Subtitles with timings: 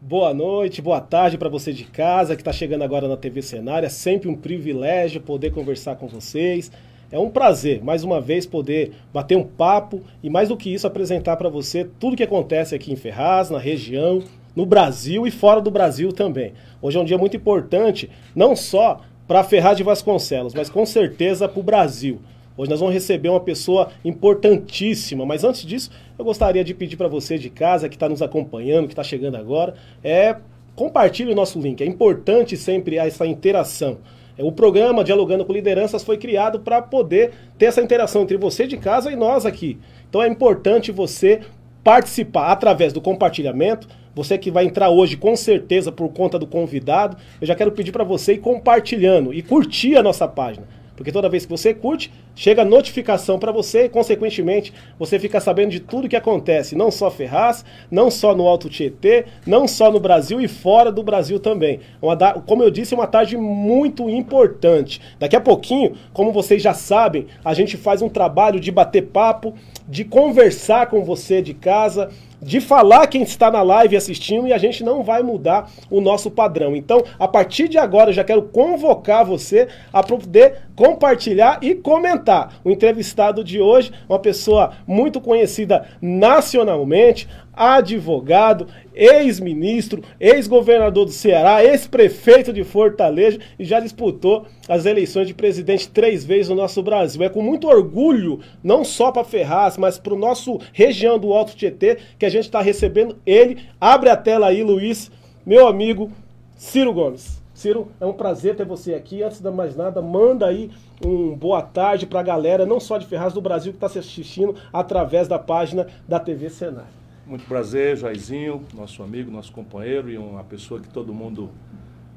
[0.00, 3.84] Boa noite, boa tarde para você de casa que está chegando agora na TV Cenário.
[3.84, 6.70] É sempre um privilégio poder conversar com vocês.
[7.10, 10.86] É um prazer, mais uma vez, poder bater um papo e, mais do que isso,
[10.86, 14.22] apresentar para você tudo que acontece aqui em Ferraz, na região,
[14.54, 16.52] no Brasil e fora do Brasil também.
[16.80, 21.48] Hoje é um dia muito importante, não só para Ferraz de Vasconcelos, mas com certeza
[21.48, 22.20] para o Brasil.
[22.58, 27.06] Hoje nós vamos receber uma pessoa importantíssima, mas antes disso, eu gostaria de pedir para
[27.06, 30.34] você de casa que está nos acompanhando, que está chegando agora, é
[30.74, 31.80] compartilhe o nosso link.
[31.80, 33.98] É importante sempre essa interação.
[34.36, 38.66] É, o programa Dialogando com Lideranças foi criado para poder ter essa interação entre você
[38.66, 39.78] de casa e nós aqui.
[40.08, 41.42] Então é importante você
[41.84, 43.86] participar através do compartilhamento.
[44.16, 47.92] Você que vai entrar hoje com certeza por conta do convidado, eu já quero pedir
[47.92, 50.66] para você ir compartilhando e curtir a nossa página.
[50.98, 55.70] Porque toda vez que você curte, chega notificação para você e, consequentemente, você fica sabendo
[55.70, 60.00] de tudo que acontece, não só Ferraz, não só no Alto Tietê, não só no
[60.00, 61.78] Brasil e fora do Brasil também.
[62.02, 65.00] Uma, como eu disse, é uma tarde muito importante.
[65.20, 69.54] Daqui a pouquinho, como vocês já sabem, a gente faz um trabalho de bater papo,
[69.88, 74.58] de conversar com você de casa, de falar quem está na live assistindo e a
[74.58, 76.74] gente não vai mudar o nosso padrão.
[76.76, 82.60] Então, a partir de agora, eu já quero convocar você a poder compartilhar e comentar.
[82.64, 87.28] O entrevistado de hoje, uma pessoa muito conhecida nacionalmente,
[87.58, 95.88] advogado, ex-ministro, ex-governador do Ceará, ex-prefeito de Fortaleza e já disputou as eleições de presidente
[95.88, 97.22] três vezes no nosso Brasil.
[97.24, 101.56] É com muito orgulho, não só para Ferraz, mas para o nosso região do Alto
[101.56, 103.58] Tietê, que a gente está recebendo ele.
[103.80, 105.10] Abre a tela aí, Luiz,
[105.44, 106.12] meu amigo
[106.54, 107.38] Ciro Gomes.
[107.58, 109.20] Ciro, é um prazer ter você aqui.
[109.20, 110.70] Antes de mais nada, manda aí
[111.04, 113.98] um boa tarde para a galera, não só de Ferraz do Brasil, que está se
[113.98, 116.98] assistindo através da página da TV Cenário.
[117.28, 121.50] Muito prazer, Jairzinho, nosso amigo, nosso companheiro e uma pessoa que todo mundo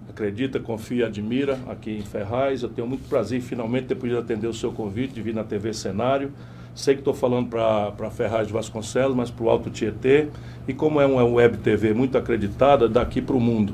[0.09, 2.64] acredita, confia e admira aqui em Ferraz.
[2.64, 5.74] Eu tenho muito prazer finalmente ter podido atender o seu convite de vir na TV
[5.74, 6.31] Cenário.
[6.74, 10.30] Sei que estou falando para Ferraz de Vasconcelos, mas para o Alto Tietê.
[10.66, 13.74] E como é uma web TV muito acreditada, daqui para o mundo.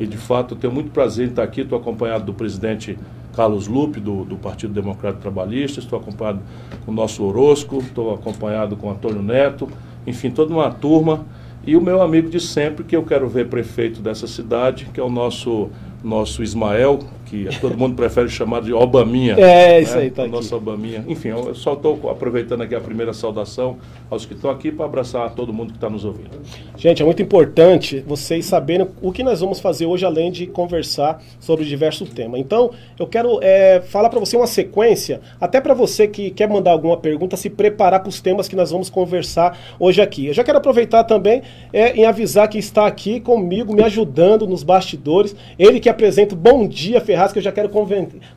[0.00, 1.60] E de fato, eu tenho muito prazer em estar aqui.
[1.60, 2.98] Estou acompanhado do presidente
[3.36, 5.80] Carlos Lupe, do, do Partido Democrático Trabalhista.
[5.80, 6.40] Estou acompanhado
[6.86, 7.80] com o nosso Orosco.
[7.80, 9.68] Estou acompanhado com Antônio Neto
[10.08, 11.26] enfim, toda uma turma.
[11.66, 15.02] E o meu amigo de sempre, que eu quero ver prefeito dessa cidade, que é
[15.02, 15.68] o nosso,
[16.02, 19.34] nosso Ismael, que todo mundo prefere chamar de Obaminha.
[19.34, 19.80] É, né?
[19.80, 21.04] isso aí, tá o nosso Obaminha.
[21.06, 23.76] Enfim, eu só estou aproveitando aqui a primeira saudação
[24.10, 26.30] aos que estão aqui para abraçar todo mundo que está nos ouvindo.
[26.76, 31.22] Gente, é muito importante vocês saberem o que nós vamos fazer hoje, além de conversar
[31.38, 32.40] sobre diversos temas.
[32.40, 36.72] Então, eu quero é, falar para você uma sequência, até para você que quer mandar
[36.72, 40.26] alguma pergunta, se preparar para os temas que nós vamos conversar hoje aqui.
[40.26, 44.62] Eu já quero aproveitar também é, em avisar que está aqui comigo, me ajudando nos
[44.62, 47.68] bastidores, ele que apresenta o Bom Dia Ferraz Ferraz, que eu já quero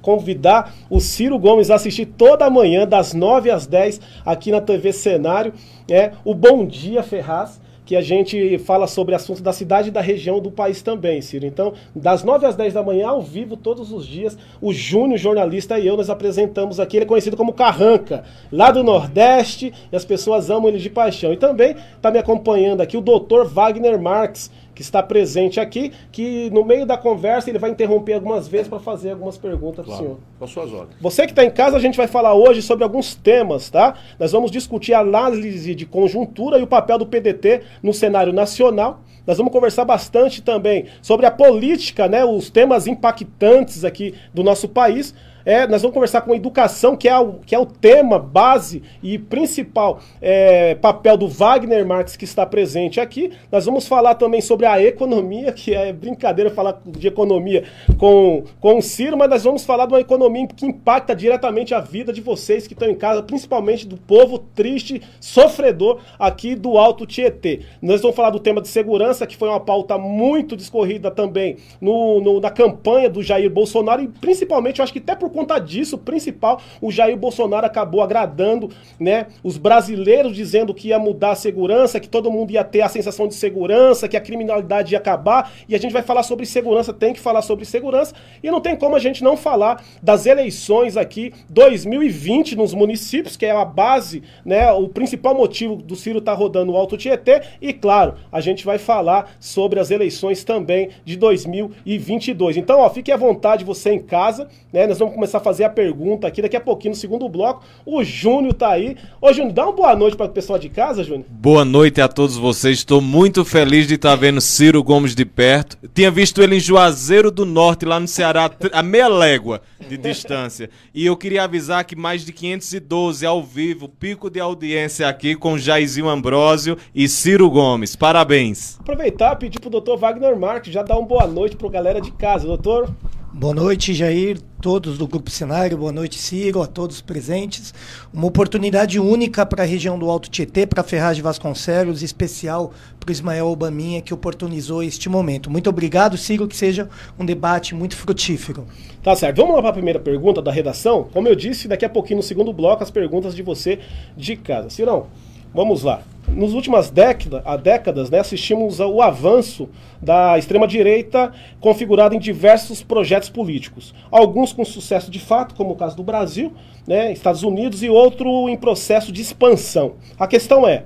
[0.02, 4.92] convidar o Ciro Gomes a assistir toda manhã, das 9 às 10, aqui na TV
[4.92, 5.54] Cenário.
[5.90, 7.62] É o Bom Dia Ferraz
[7.92, 11.46] que a gente fala sobre assuntos da cidade e da região do país também, Ciro.
[11.46, 15.78] Então, das 9 às 10 da manhã, ao vivo, todos os dias, o Júnior, jornalista,
[15.78, 16.96] e eu nos apresentamos aqui.
[16.96, 21.34] Ele é conhecido como Carranca, lá do Nordeste, e as pessoas amam ele de paixão.
[21.34, 26.50] E também está me acompanhando aqui o doutor Wagner Marques, que está presente aqui, que
[26.52, 30.06] no meio da conversa ele vai interromper algumas vezes para fazer algumas perguntas claro, para
[30.06, 30.20] o senhor.
[30.40, 30.98] Com suas ordens.
[31.02, 33.96] Você que está em casa, a gente vai falar hoje sobre alguns temas, tá?
[34.20, 39.02] Nós vamos discutir a análise de conjuntura e o papel do PDT no cenário nacional.
[39.26, 44.68] Nós vamos conversar bastante também sobre a política, né, os temas impactantes aqui do nosso
[44.68, 45.14] país.
[45.46, 49.18] É, nós vamos conversar com educação, que é o, que é o tema base e
[49.18, 53.32] principal é, papel do Wagner Marx, que está presente aqui.
[53.52, 57.64] Nós vamos falar também sobre a economia, que é brincadeira falar de economia
[57.98, 61.80] com, com o Ciro, mas nós vamos falar de uma economia que impacta diretamente a
[61.80, 67.06] vida de vocês que estão em casa, principalmente do povo triste, sofredor aqui do Alto
[67.06, 67.62] Tietê.
[67.82, 72.22] Nós vamos falar do tema de segurança, que foi uma pauta muito discorrida também no,
[72.22, 75.98] no na campanha do Jair Bolsonaro, e principalmente, eu acho que até por conta disso,
[75.98, 78.70] principal, o Jair Bolsonaro acabou agradando
[79.00, 82.90] né, os brasileiros, dizendo que ia mudar a segurança, que todo mundo ia ter a
[82.90, 85.52] sensação de segurança, que a criminalidade ia acabar.
[85.68, 88.14] E a gente vai falar sobre segurança, tem que falar sobre segurança.
[88.44, 93.46] E não tem como a gente não falar das eleições aqui 2020 nos municípios, que
[93.46, 97.42] é a base, né, o principal motivo do Ciro estar tá rodando o Alto Tietê.
[97.62, 102.58] E claro, a gente vai falar sobre as eleições também de 2022.
[102.58, 104.88] Então, ó, fique à vontade você em casa, né?
[104.88, 107.64] Nós vamos começar a fazer a pergunta aqui daqui a pouquinho, no segundo bloco.
[107.86, 108.96] O Júnior tá aí.
[109.22, 111.26] Ô, Júnior, dá uma boa noite para o pessoal de casa, Júnior.
[111.30, 112.78] Boa noite a todos vocês.
[112.78, 115.78] Estou muito feliz de estar vendo Ciro Gomes de perto.
[115.94, 120.70] Tinha visto ele em Juazeiro do Norte, lá no Ceará, a meia légua de distância.
[120.94, 125.58] E eu queria avisar que mais de 512 ao vivo, pico de audiência aqui com
[125.58, 127.96] Jairzinho Ambrósio e Ciro Gomes.
[127.96, 128.78] Parabéns.
[128.80, 132.12] Aproveitar e pedir pro doutor Wagner Marques já dar uma boa noite pro galera de
[132.12, 132.90] casa, doutor.
[133.34, 137.74] Boa noite, Jair, todos do Grupo Cenário, boa noite, Ciro, a todos presentes.
[138.14, 143.08] Uma oportunidade única para a região do Alto Tietê, para a Ferragem Vasconcelos, especial para
[143.08, 145.50] o Ismael Obaminha, que oportunizou este momento.
[145.50, 148.68] Muito obrigado, Ciro, que seja um debate muito frutífero.
[149.02, 149.38] Tá certo.
[149.38, 151.08] Vamos lá para a primeira pergunta da redação?
[151.14, 153.80] Como eu disse, daqui a pouquinho, no segundo bloco, as perguntas de você
[154.18, 154.70] de casa.
[154.70, 155.08] Cirão,
[155.54, 156.04] vamos lá
[156.36, 159.70] nos últimas décadas, décadas né, assistimos ao avanço
[160.02, 163.94] da extrema-direita configurada em diversos projetos políticos.
[164.10, 166.54] Alguns com sucesso de fato, como o caso do Brasil,
[166.88, 169.94] né, Estados Unidos, e outro em processo de expansão.
[170.18, 170.84] A questão é,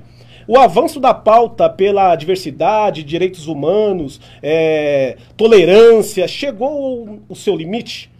[0.48, 8.12] o avanço da pauta pela diversidade, direitos humanos, é, tolerância, chegou ao seu limite?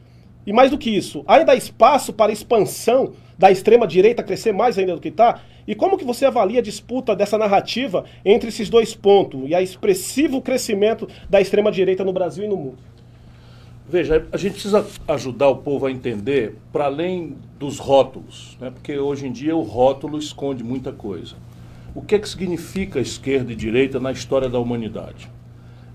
[0.46, 4.94] E mais do que isso, ainda há espaço para expansão da extrema-direita crescer mais ainda
[4.94, 5.42] do que está?
[5.68, 9.62] E como que você avalia a disputa dessa narrativa entre esses dois pontos e a
[9.62, 12.78] expressivo crescimento da extrema-direita no Brasil e no mundo?
[13.88, 18.72] Veja, a gente precisa ajudar o povo a entender, para além dos rótulos, né?
[18.72, 21.36] porque hoje em dia o rótulo esconde muita coisa.
[21.94, 25.30] O que é que significa esquerda e direita na história da humanidade?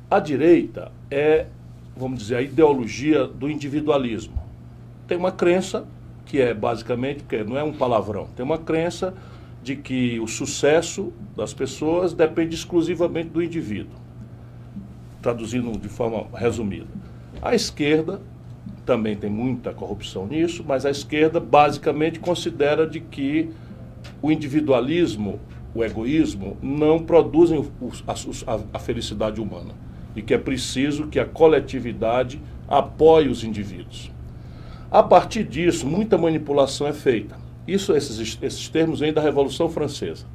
[0.08, 1.46] A direita é,
[1.96, 4.40] vamos dizer, a ideologia do individualismo.
[5.06, 5.84] Tem uma crença
[6.30, 9.12] que é basicamente, porque não é um palavrão, tem uma crença
[9.64, 13.98] de que o sucesso das pessoas depende exclusivamente do indivíduo.
[15.20, 16.86] Traduzindo de forma resumida.
[17.42, 18.20] A esquerda
[18.86, 23.50] também tem muita corrupção nisso, mas a esquerda basicamente considera de que
[24.22, 25.40] o individualismo,
[25.74, 27.68] o egoísmo, não produzem
[28.72, 29.74] a, felicidade humana
[30.14, 34.12] e que é preciso que a coletividade apoie os indivíduos.
[34.90, 37.36] A partir disso, muita manipulação é feita.
[37.66, 40.26] Isso, esses, esses termos vêm da Revolução Francesa.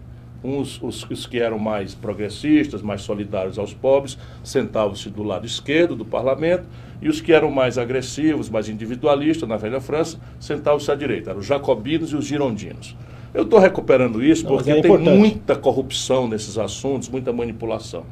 [0.41, 5.93] Uns, os, os que eram mais progressistas, mais solidários aos pobres, sentavam-se do lado esquerdo
[5.93, 6.65] do parlamento,
[7.01, 11.31] e os que eram mais agressivos, mais individualistas, na velha França, sentavam-se à direita.
[11.31, 12.95] Eram os jacobinos e os girondinos.
[13.33, 18.05] Eu estou recuperando isso porque é tem muita corrupção nesses assuntos, muita manipulação.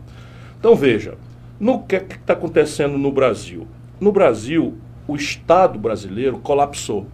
[0.59, 1.17] Então veja,
[1.57, 3.65] no que está acontecendo no Brasil?
[4.01, 7.07] No Brasil, o Estado brasileiro colapsou.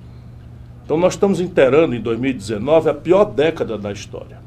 [0.86, 4.39] Então nós estamos inteirando em 2019 a pior década da história.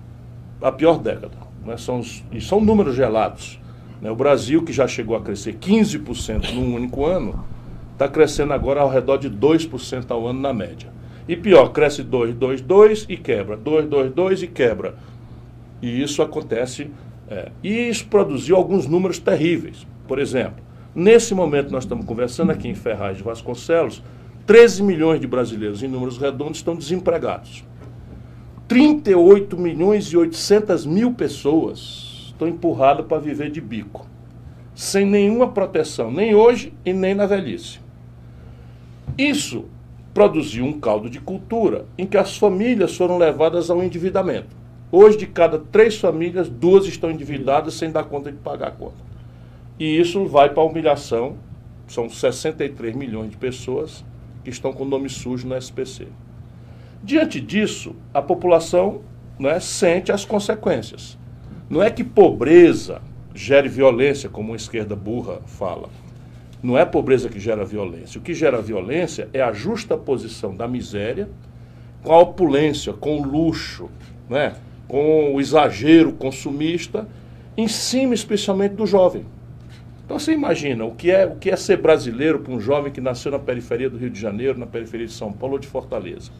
[0.61, 1.37] A pior década.
[1.65, 1.77] Né?
[1.77, 2.01] São,
[2.33, 3.59] e são números gelados.
[4.01, 4.11] Né?
[4.11, 7.45] O Brasil, que já chegou a crescer 15% num único ano,
[7.93, 10.91] está crescendo agora ao redor de 2% ao ano na média.
[11.29, 13.57] E pior, cresce 2, 2, 2 e quebra.
[13.57, 14.97] 2, 2, 2 e quebra.
[15.81, 16.91] E isso acontece.
[17.31, 19.87] É, e isso produziu alguns números terríveis.
[20.09, 20.63] Por exemplo,
[20.95, 24.03] nesse momento nós estamos conversando aqui em Ferraz de Vasconcelos,
[24.47, 27.65] 13 milhões de brasileiros, em números redondos, estão desempregados.
[28.67, 34.07] 38 milhões e 800 mil pessoas estão empurradas para viver de bico,
[34.75, 37.81] sem nenhuma proteção, nem hoje e nem na velhice.
[39.17, 39.67] Isso
[40.15, 44.57] produziu um caldo de cultura em que as famílias foram levadas ao endividamento.
[44.91, 49.12] Hoje, de cada três famílias, duas estão endividadas sem dar conta de pagar a conta.
[49.79, 51.37] E isso vai para a humilhação.
[51.87, 54.05] São 63 milhões de pessoas
[54.45, 56.09] que estão com nome sujo no SPC.
[57.03, 59.03] Diante disso, a população
[59.39, 61.19] né, sente as consequências.
[61.69, 63.03] Não é que pobreza
[63.35, 65.89] gere violência, como a esquerda burra fala.
[66.63, 68.21] Não é pobreza que gera violência.
[68.21, 71.29] O que gera violência é a justa posição da miséria
[72.05, 73.89] com a opulência, com o luxo,
[74.29, 74.55] né,
[74.87, 77.09] com o exagero consumista,
[77.57, 79.25] em cima especialmente do jovem.
[80.05, 83.01] Então você imagina o que é, o que é ser brasileiro para um jovem que
[83.01, 86.31] nasceu na periferia do Rio de Janeiro, na periferia de São Paulo ou de Fortaleza.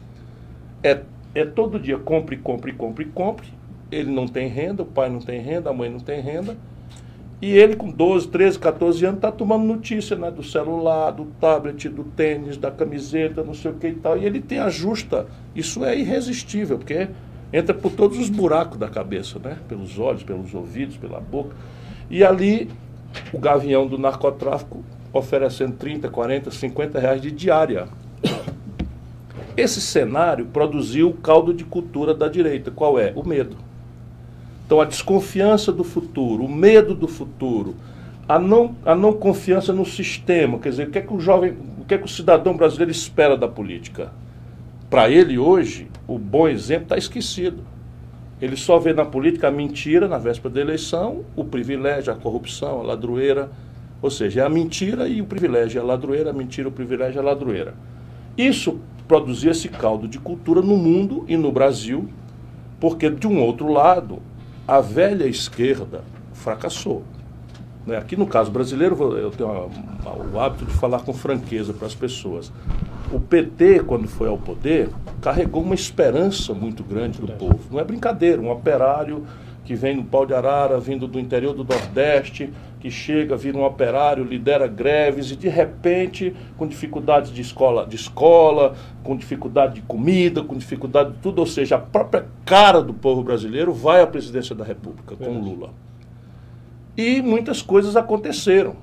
[0.83, 1.01] É,
[1.33, 3.47] é todo dia compre, compre, compre, compre.
[3.91, 6.57] Ele não tem renda, o pai não tem renda, a mãe não tem renda.
[7.41, 11.89] E ele, com 12, 13, 14 anos, está tomando notícia né, do celular, do tablet,
[11.89, 14.17] do tênis, da camiseta, não sei o que e tal.
[14.17, 15.27] E ele tem a justa.
[15.53, 17.09] Isso é irresistível, porque
[17.51, 19.57] entra por todos os buracos da cabeça, né?
[19.67, 21.53] Pelos olhos, pelos ouvidos, pela boca.
[22.09, 22.69] E ali
[23.31, 27.87] o gavião do narcotráfico oferecendo 30, 40, 50 reais de diária.
[29.55, 32.71] Esse cenário produziu o caldo de cultura da direita.
[32.71, 33.13] Qual é?
[33.15, 33.55] O medo.
[34.65, 37.75] Então, a desconfiança do futuro, o medo do futuro,
[38.27, 40.57] a não, a não confiança no sistema.
[40.57, 42.91] Quer dizer, o que é que o jovem, o que é que o cidadão brasileiro
[42.91, 44.11] espera da política?
[44.89, 47.63] Para ele hoje, o bom exemplo está esquecido.
[48.43, 52.81] Ele só vê na política a mentira na véspera da eleição, o privilégio, a corrupção,
[52.81, 53.49] a ladroeira.
[54.01, 57.21] Ou seja, é a mentira e o privilégio, é a ladroeira, a mentira, o privilégio,
[57.21, 57.73] a ladroeira.
[58.37, 62.09] Isso produzia esse caldo de cultura no mundo e no Brasil,
[62.81, 64.21] porque, de um outro lado,
[64.67, 67.03] a velha esquerda fracassou.
[67.87, 67.95] Né?
[67.95, 69.71] Aqui no caso brasileiro, eu tenho
[70.33, 72.51] o hábito de falar com franqueza para as pessoas.
[73.13, 74.89] O PT, quando foi ao poder,
[75.21, 77.59] carregou uma esperança muito grande do povo.
[77.69, 79.23] Não é brincadeira, um operário
[79.63, 83.63] que vem no pau de arara, vindo do interior do Nordeste, que chega, vira um
[83.63, 89.81] operário, lidera greves e de repente, com dificuldades de escola, de escola, com dificuldade de
[89.83, 94.07] comida, com dificuldade de tudo, ou seja, a própria cara do povo brasileiro vai à
[94.07, 95.69] presidência da República com Lula.
[96.97, 98.75] E muitas coisas aconteceram,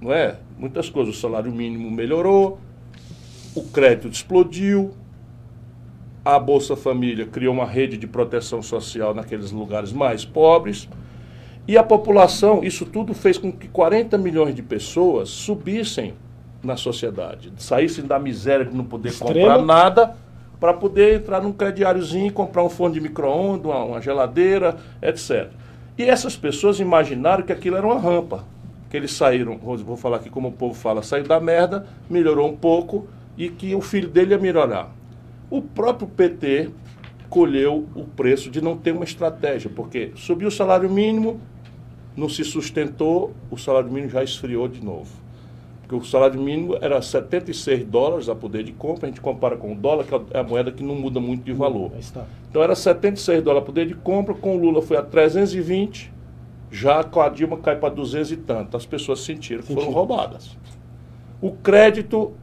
[0.00, 0.38] não é?
[0.58, 1.16] Muitas coisas.
[1.16, 2.58] O salário mínimo melhorou,
[3.54, 4.92] o crédito explodiu,
[6.24, 10.88] a Bolsa Família criou uma rede de proteção social naqueles lugares mais pobres.
[11.66, 16.14] E a população, isso tudo fez com que 40 milhões de pessoas subissem
[16.62, 19.32] na sociedade, saíssem da miséria de não poder Extrema.
[19.32, 20.16] comprar nada
[20.58, 25.48] para poder entrar num crediáriozinho e comprar um fone de micro-ondas, uma, uma geladeira, etc.
[25.96, 28.44] E essas pessoas imaginaram que aquilo era uma rampa.
[28.90, 32.56] Que eles saíram, vou falar aqui como o povo fala, saiu da merda, melhorou um
[32.56, 33.06] pouco
[33.40, 34.94] e que o filho dele ia melhorar.
[35.48, 36.68] O próprio PT
[37.30, 41.40] colheu o preço de não ter uma estratégia, porque subiu o salário mínimo,
[42.14, 45.08] não se sustentou, o salário mínimo já esfriou de novo.
[45.80, 49.72] Porque o salário mínimo era 76 dólares a poder de compra, a gente compara com
[49.72, 51.92] o dólar, que é a moeda que não muda muito de valor.
[52.50, 56.12] Então era 76 dólares a poder de compra, com o Lula foi a 320,
[56.70, 58.76] já com a Dilma cai para 200 e tanto.
[58.76, 60.58] As pessoas sentiram que foram roubadas.
[61.40, 62.34] O crédito,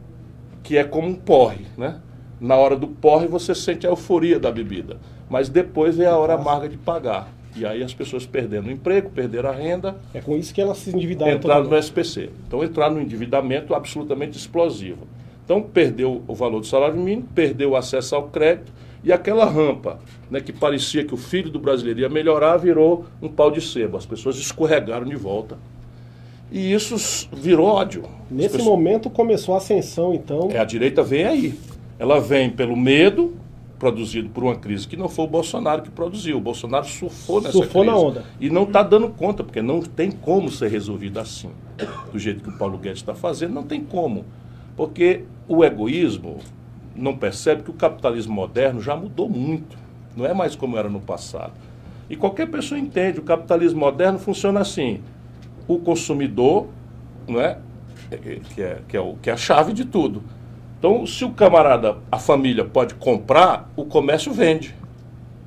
[0.68, 2.02] que é como um porre, né?
[2.42, 4.98] Na hora do porre você sente a euforia da bebida,
[5.30, 7.32] mas depois vem a hora amarga de pagar.
[7.56, 9.96] E aí as pessoas perdendo o emprego, perderam a renda.
[10.14, 11.32] É com isso que elas se endividaram.
[11.32, 12.32] Entraram no SPC.
[12.46, 15.08] Então entraram no endividamento absolutamente explosivo.
[15.46, 18.70] Então perdeu o valor do salário mínimo, perdeu o acesso ao crédito
[19.06, 23.30] e aquela rampa, né, que parecia que o filho do brasileiro ia melhorar, virou um
[23.30, 23.96] pau de sebo.
[23.96, 25.58] As pessoas escorregaram de volta.
[26.52, 28.04] E isso virou ódio.
[28.30, 28.66] Nesse pessoas...
[28.66, 30.50] momento começou a ascensão, então.
[30.52, 31.60] É, a direita vem aí.
[32.00, 33.36] Ela vem pelo medo,
[33.78, 36.38] produzido por uma crise que não foi o Bolsonaro que produziu.
[36.38, 37.96] O Bolsonaro surfou nessa surfou crise.
[37.96, 38.26] na onda.
[38.40, 41.50] E não está dando conta, porque não tem como ser resolvido assim.
[42.12, 44.26] Do jeito que o Paulo Guedes está fazendo, não tem como.
[44.76, 46.38] Porque o egoísmo
[46.96, 49.78] não percebe que o capitalismo moderno já mudou muito.
[50.16, 51.54] Não é mais como era no passado.
[52.10, 55.02] E qualquer pessoa entende, o capitalismo moderno funciona assim.
[55.68, 56.68] O consumidor,
[57.28, 57.58] não é?
[58.54, 60.24] Que, é, que, é o, que é a chave de tudo
[60.80, 64.76] então, se o camarada, a família pode comprar, o comércio vende.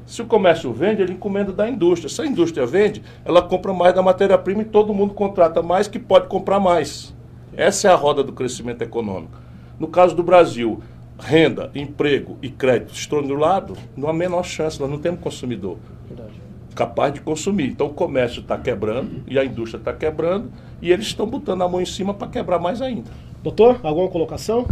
[0.05, 2.09] Se o comércio vende, ele encomenda da indústria.
[2.09, 6.01] Se a indústria vende, ela compra mais da matéria-prima e todo mundo contrata mais que
[6.01, 7.15] pode comprar mais.
[7.57, 9.39] Essa é a roda do crescimento econômico.
[9.79, 10.83] No caso do Brasil,
[11.17, 15.79] renda, emprego e crédito estão do lado, não há menor chance, nós não temos consumidor
[16.09, 16.40] Verdade.
[16.75, 17.69] Capaz de consumir.
[17.69, 20.51] Então o comércio está quebrando e a indústria está quebrando
[20.81, 23.11] e eles estão botando a mão em cima para quebrar mais ainda.
[23.43, 24.67] Doutor, alguma colocação?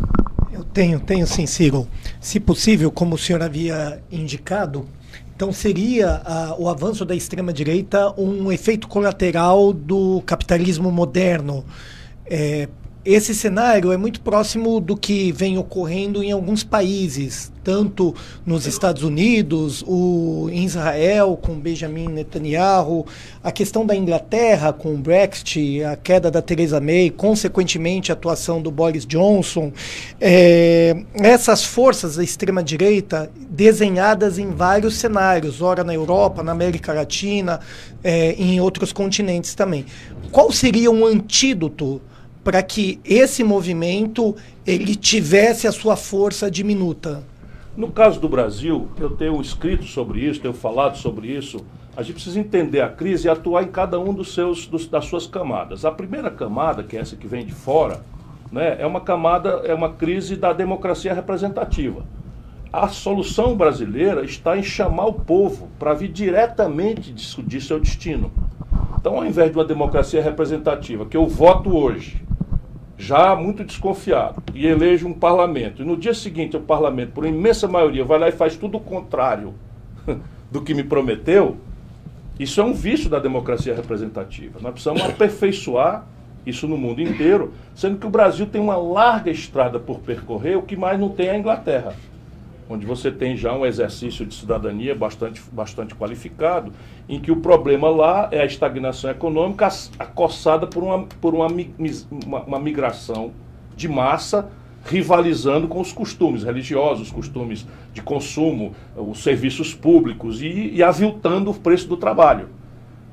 [0.53, 1.87] Eu tenho, tenho sim, Ciro.
[2.21, 4.87] Se possível, como o senhor havia indicado,
[5.35, 6.23] então seria
[6.59, 11.65] o avanço da extrema-direita um efeito colateral do capitalismo moderno.
[12.27, 12.69] É,
[13.11, 19.03] esse cenário é muito próximo do que vem ocorrendo em alguns países, tanto nos Estados
[19.03, 23.07] Unidos, o, em Israel, com Benjamin Netanyahu,
[23.43, 28.61] a questão da Inglaterra com o Brexit, a queda da Theresa May, consequentemente a atuação
[28.61, 29.73] do Boris Johnson.
[30.21, 37.59] É, essas forças da extrema-direita desenhadas em vários cenários, ora na Europa, na América Latina,
[38.05, 39.87] é, em outros continentes também.
[40.31, 42.03] Qual seria um antídoto?
[42.43, 44.35] Para que esse movimento
[44.67, 47.23] ele tivesse a sua força diminuta?
[47.77, 51.65] No caso do Brasil, eu tenho escrito sobre isso, tenho falado sobre isso.
[51.97, 55.05] A gente precisa entender a crise e atuar em cada um dos seus, dos, das
[55.05, 55.85] suas camadas.
[55.85, 58.03] A primeira camada, que é essa que vem de fora,
[58.51, 62.05] né, é uma camada, é uma crise da democracia representativa.
[62.73, 68.31] A solução brasileira está em chamar o povo para vir diretamente discutir seu destino.
[68.99, 72.21] Então, ao invés de uma democracia representativa, que eu voto hoje,
[72.99, 77.69] já muito desconfiado, e elege um parlamento, e no dia seguinte o parlamento, por imensa
[77.69, 79.55] maioria, vai lá e faz tudo o contrário
[80.51, 81.57] do que me prometeu,
[82.39, 84.61] Isso é um vício da democracia representativa.
[84.61, 86.07] Nós precisamos aperfeiçoar
[86.47, 90.63] isso no mundo inteiro, sendo que o Brasil tem uma larga estrada por percorrer, o
[90.63, 91.95] que mais não tem é a Inglaterra,
[92.69, 96.73] onde você tem já um exercício de cidadania bastante, bastante qualificado,
[97.09, 101.47] em que o problema lá é a estagnação econômica acossada por uma, por uma,
[102.27, 103.33] uma, uma migração
[103.75, 104.51] de massa
[104.85, 111.51] rivalizando com os costumes religiosos, os costumes de consumo, os serviços públicos e, e aviltando
[111.51, 112.49] o preço do trabalho.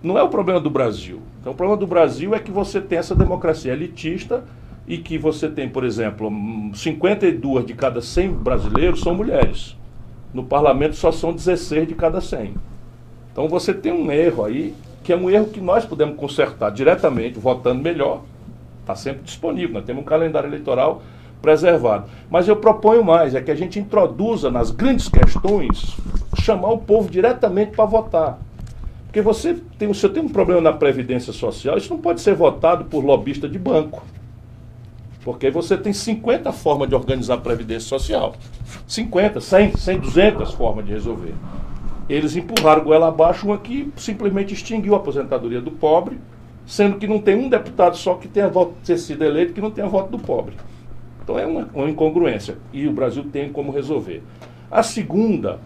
[0.02, 1.22] Não é o problema do Brasil.
[1.42, 4.44] Então, o problema do Brasil é que você tem essa democracia elitista
[4.88, 6.32] e que você tem, por exemplo,
[6.74, 9.76] 52 de cada 100 brasileiros são mulheres.
[10.34, 12.54] No parlamento só são 16 de cada 100.
[13.32, 17.40] Então, você tem um erro aí, que é um erro que nós podemos consertar diretamente,
[17.40, 18.24] votando melhor.
[18.82, 19.74] Está sempre disponível.
[19.74, 21.02] Nós temos um calendário eleitoral
[21.42, 22.06] preservado.
[22.30, 25.96] Mas eu proponho mais, é que a gente introduza nas grandes questões,
[26.40, 28.40] chamar o povo diretamente para votar.
[29.06, 32.86] Porque você tem, se tem um problema na Previdência Social, isso não pode ser votado
[32.86, 34.04] por lobista de banco.
[35.26, 38.36] Porque você tem 50 formas de organizar a Previdência Social.
[38.88, 41.34] 50, 100, 100, 200 formas de resolver.
[42.08, 46.20] Eles empurraram goela abaixo uma que simplesmente extinguiu a aposentadoria do pobre,
[46.64, 49.72] sendo que não tem um deputado só que tenha voto, ter sido eleito que não
[49.72, 50.56] tenha voto do pobre.
[51.24, 54.22] Então é uma, uma incongruência e o Brasil tem como resolver.
[54.70, 55.60] A segunda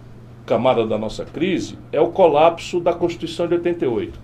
[0.45, 4.17] camada da nossa crise é o colapso da Constituição de 88.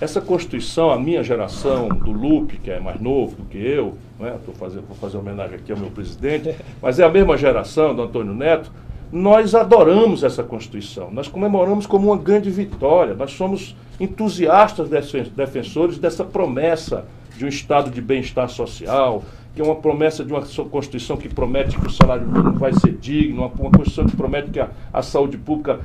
[0.00, 4.36] Essa Constituição, a minha geração, do Lupe, que é mais novo do que eu, né?
[4.44, 8.02] Tô fazendo, vou fazer homenagem aqui ao meu presidente, mas é a mesma geração do
[8.02, 8.70] Antônio Neto,
[9.12, 14.88] nós adoramos essa Constituição, nós comemoramos como uma grande vitória, nós somos entusiastas
[15.30, 17.04] defensores dessa promessa
[17.36, 19.22] de um estado de bem-estar social,
[19.54, 22.92] que é uma promessa de uma Constituição que promete que o salário mínimo vai ser
[22.92, 25.78] digno, uma, Constituição que promete que a, a saúde pública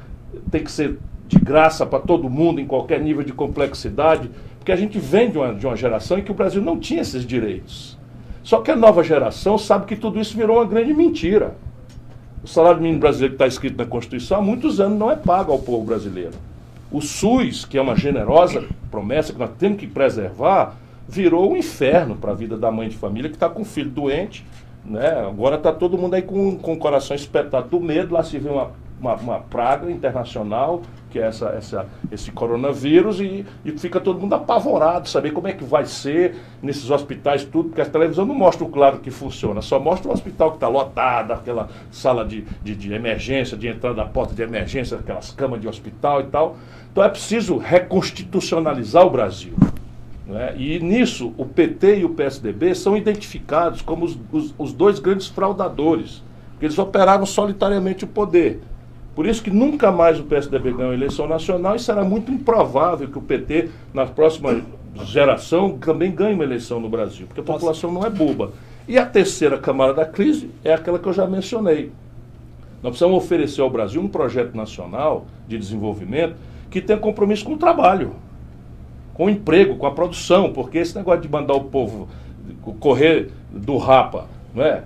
[0.50, 0.98] tem que ser
[1.30, 5.38] de graça para todo mundo, em qualquer nível de complexidade, porque a gente vem de
[5.38, 7.98] uma, de uma geração em que o Brasil não tinha esses direitos.
[8.44, 11.56] Só que a nova geração sabe que tudo isso virou uma grande mentira.
[12.44, 15.52] O salário mínimo brasileiro que está escrito na Constituição há muitos anos não é pago
[15.52, 16.34] ao povo brasileiro.
[16.92, 20.76] O SUS, que é uma generosa promessa que nós temos que preservar,
[21.08, 23.92] virou um inferno para a vida da mãe de família que está com um filho
[23.92, 24.44] doente.
[24.84, 25.20] Né?
[25.28, 28.16] Agora está todo mundo aí com, com o coração espetado do medo.
[28.16, 33.46] Lá se vê uma, uma, uma praga internacional, que é essa, essa, esse coronavírus, e,
[33.66, 37.82] e fica todo mundo apavorado, saber como é que vai ser nesses hospitais, tudo, porque
[37.82, 41.34] a televisão não mostra o claro que funciona, só mostra o hospital que está lotado,
[41.34, 45.68] aquela sala de, de, de emergência, de entrada da porta de emergência, aquelas camas de
[45.68, 46.58] hospital e tal.
[46.92, 49.54] Então é preciso reconstitucionalizar o Brasil.
[50.30, 50.54] Né?
[50.58, 55.28] E nisso, o PT e o PSDB são identificados como os, os, os dois grandes
[55.28, 58.60] fraudadores, porque eles operaram solitariamente o poder.
[59.20, 63.06] Por isso que nunca mais o PSDB ganhou a eleição nacional e será muito improvável
[63.06, 64.62] que o PT, na próxima
[65.04, 68.54] geração, também ganhe uma eleição no Brasil, porque a população não é boba.
[68.88, 71.92] E a terceira camada da crise é aquela que eu já mencionei.
[72.82, 76.38] Nós precisamos oferecer ao Brasil um projeto nacional de desenvolvimento
[76.72, 78.16] que tenha compromisso com o trabalho
[79.14, 82.08] com o emprego, com a produção, porque esse negócio de mandar o povo
[82.80, 84.86] correr do rapa, não é?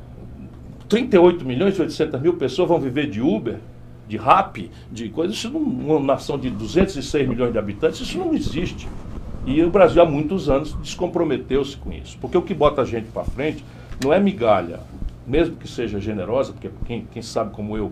[0.89, 3.59] 38 milhões e 800 mil pessoas vão viver de Uber,
[4.13, 5.35] de rap, de coisas.
[5.35, 8.87] Isso numa nação de 206 milhões de habitantes, isso não existe.
[9.45, 12.17] E o Brasil há muitos anos descomprometeu-se com isso.
[12.21, 13.65] Porque o que bota a gente para frente
[14.03, 14.79] não é migalha,
[15.25, 17.91] mesmo que seja generosa, porque quem, quem sabe como eu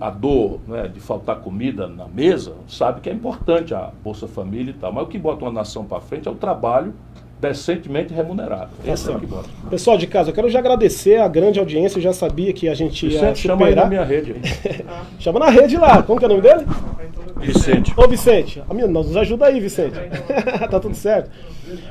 [0.00, 4.70] a dor né, de faltar comida na mesa, sabe que é importante a Bolsa Família
[4.70, 4.92] e tal.
[4.92, 6.94] Mas o que bota uma nação para frente é o trabalho
[7.40, 8.70] decentemente remunerado.
[8.84, 9.48] Esse é o que bota.
[9.68, 11.98] Pessoal de casa, eu quero já agradecer a grande audiência.
[11.98, 13.58] Eu já sabia que a gente ia Vicente, superar.
[13.58, 14.36] chama aí na minha rede.
[15.18, 16.02] chama na rede lá.
[16.02, 16.64] Como que é o nome dele?
[17.36, 17.92] Vicente.
[17.96, 18.62] Ô, Vicente.
[18.68, 19.98] Amigo, nos ajuda aí, Vicente.
[20.70, 21.30] tá tudo certo.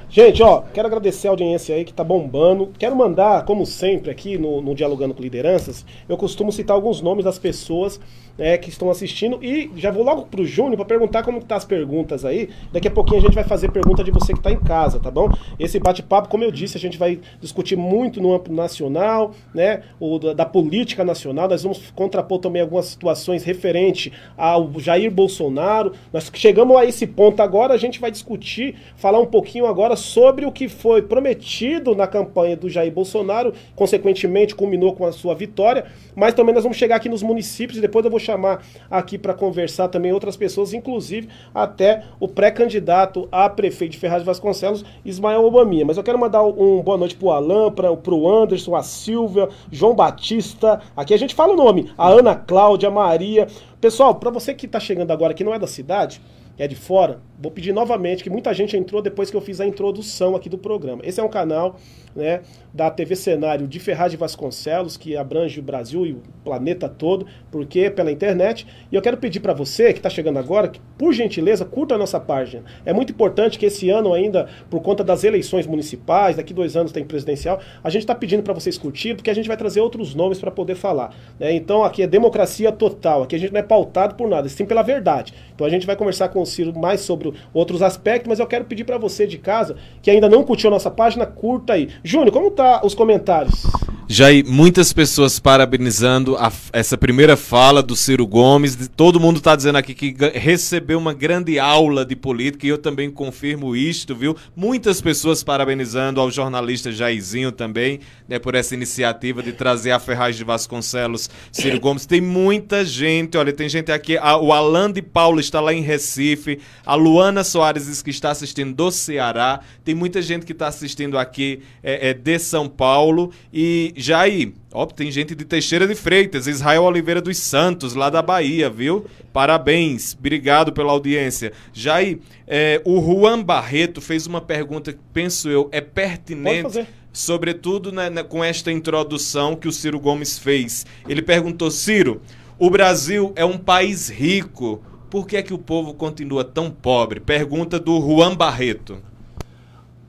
[0.09, 2.71] Gente, ó, quero agradecer a audiência aí que tá bombando.
[2.77, 7.25] Quero mandar, como sempre, aqui no, no Dialogando com Lideranças, eu costumo citar alguns nomes
[7.25, 7.99] das pessoas
[8.37, 11.55] né, que estão assistindo e já vou logo pro Júnior para perguntar como que tá
[11.55, 12.49] as perguntas aí.
[12.71, 15.09] Daqui a pouquinho a gente vai fazer pergunta de você que tá em casa, tá
[15.09, 15.29] bom?
[15.59, 20.19] Esse bate-papo, como eu disse, a gente vai discutir muito no âmbito nacional, né, o
[20.19, 21.47] da, da política nacional.
[21.47, 25.93] Nós vamos contrapor também algumas situações referente ao Jair Bolsonaro.
[26.11, 29.95] Nós chegamos a esse ponto agora, a gente vai discutir, falar um pouquinho pouquinho agora
[29.95, 35.33] sobre o que foi prometido na campanha do Jair Bolsonaro, consequentemente culminou com a sua
[35.33, 39.17] vitória, mas também nós vamos chegar aqui nos municípios e depois eu vou chamar aqui
[39.17, 44.85] para conversar também outras pessoas, inclusive até o pré-candidato a prefeito de Ferraz de Vasconcelos,
[45.03, 45.85] Ismael Obaminha.
[45.85, 49.95] Mas eu quero mandar um boa noite pro Alan, para pro Anderson, a Silvia, João
[49.95, 50.81] Batista.
[50.95, 53.47] Aqui a gente fala o nome, a Ana Cláudia, a Maria.
[53.81, 56.21] Pessoal, para você que está chegando agora que não é da cidade,
[56.57, 59.65] é de fora, vou pedir novamente, que muita gente entrou depois que eu fiz a
[59.65, 61.01] introdução aqui do programa.
[61.05, 61.77] Esse é um canal
[62.15, 62.41] né,
[62.73, 67.25] da TV Cenário de Ferraz de Vasconcelos, que abrange o Brasil e o planeta todo,
[67.51, 68.65] porque pela internet.
[68.91, 71.97] E eu quero pedir para você que está chegando agora, que por gentileza curta a
[71.97, 72.63] nossa página.
[72.85, 76.91] É muito importante que esse ano ainda, por conta das eleições municipais, daqui dois anos
[76.91, 80.15] tem presidencial, a gente está pedindo para vocês curtir, porque a gente vai trazer outros
[80.15, 81.13] nomes para poder falar.
[81.39, 81.53] Né?
[81.53, 84.81] Então aqui é democracia total, aqui a gente não é pautado por nada, sim pela
[84.81, 85.33] verdade.
[85.53, 88.65] Então a gente vai conversar com o Ciro mais sobre outros aspectos, mas eu quero
[88.65, 91.89] pedir para você de casa que ainda não curtiu a nossa página, curta aí.
[92.05, 93.63] Júnior, como tá os comentários?
[94.07, 98.87] Jair, muitas pessoas parabenizando a, essa primeira fala do Ciro Gomes.
[98.95, 103.09] Todo mundo está dizendo aqui que recebeu uma grande aula de política e eu também
[103.09, 104.37] confirmo isto, viu?
[104.55, 110.35] Muitas pessoas parabenizando ao jornalista Jairzinho também, né, por essa iniciativa de trazer a Ferraz
[110.35, 112.05] de Vasconcelos, Ciro Gomes.
[112.05, 115.81] Tem muita gente, olha, tem gente aqui, a, o Alan de Paulo está lá em
[115.81, 120.67] Recife, a Luana Soares diz que está assistindo do Ceará, tem muita gente que está
[120.67, 125.95] assistindo aqui é, é, de São Paulo e Jair, ó, tem gente de Teixeira de
[125.95, 129.05] Freitas, Israel Oliveira dos Santos, lá da Bahia, viu?
[129.33, 131.51] Parabéns, obrigado pela audiência.
[131.73, 138.09] Jair, é, o Juan Barreto fez uma pergunta que, penso eu, é pertinente sobretudo né,
[138.09, 140.85] né, com esta introdução que o Ciro Gomes fez.
[141.07, 142.21] Ele perguntou: Ciro,
[142.59, 147.19] o Brasil é um país rico, por que é que o povo continua tão pobre?
[147.19, 149.01] Pergunta do Juan Barreto.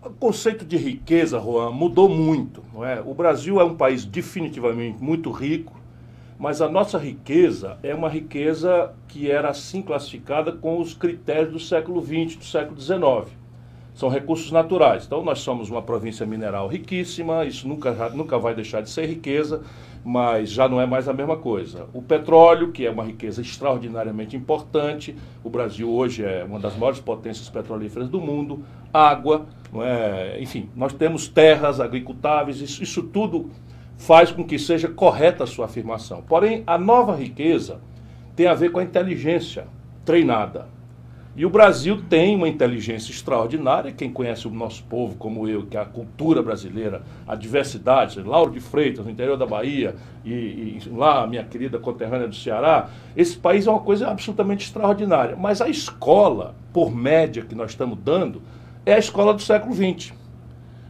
[0.06, 2.62] O conceito de riqueza, Juan, mudou muito.
[2.72, 3.00] Não é?
[3.04, 5.74] O Brasil é um país definitivamente muito rico,
[6.38, 11.58] mas a nossa riqueza é uma riqueza que era assim classificada com os critérios do
[11.58, 13.36] século XX, do século XIX.
[13.96, 15.06] São recursos naturais.
[15.06, 19.62] Então, nós somos uma província mineral riquíssima, isso nunca, nunca vai deixar de ser riqueza,
[20.04, 21.86] mas já não é mais a mesma coisa.
[21.94, 27.00] O petróleo, que é uma riqueza extraordinariamente importante, o Brasil hoje é uma das maiores
[27.00, 30.36] potências petrolíferas do mundo, água, é?
[30.42, 33.50] enfim, nós temos terras agricultáveis, isso, isso tudo
[33.96, 36.20] faz com que seja correta a sua afirmação.
[36.20, 37.80] Porém, a nova riqueza
[38.36, 39.66] tem a ver com a inteligência
[40.04, 40.75] treinada.
[41.36, 43.92] E o Brasil tem uma inteligência extraordinária.
[43.92, 48.50] Quem conhece o nosso povo, como eu, que é a cultura brasileira, a diversidade, Lauro
[48.50, 53.36] de Freitas, no interior da Bahia, e, e lá, minha querida conterrânea do Ceará, esse
[53.36, 55.36] país é uma coisa absolutamente extraordinária.
[55.36, 58.40] Mas a escola, por média que nós estamos dando,
[58.86, 60.14] é a escola do século XX.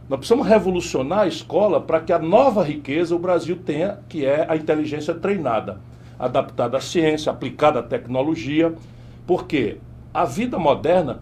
[0.07, 4.45] Nós precisamos revolucionar a escola para que a nova riqueza o Brasil tenha, que é
[4.47, 5.81] a inteligência treinada,
[6.17, 8.73] adaptada à ciência, aplicada à tecnologia.
[9.25, 9.79] Por quê?
[10.17, 11.21] A vida moderna,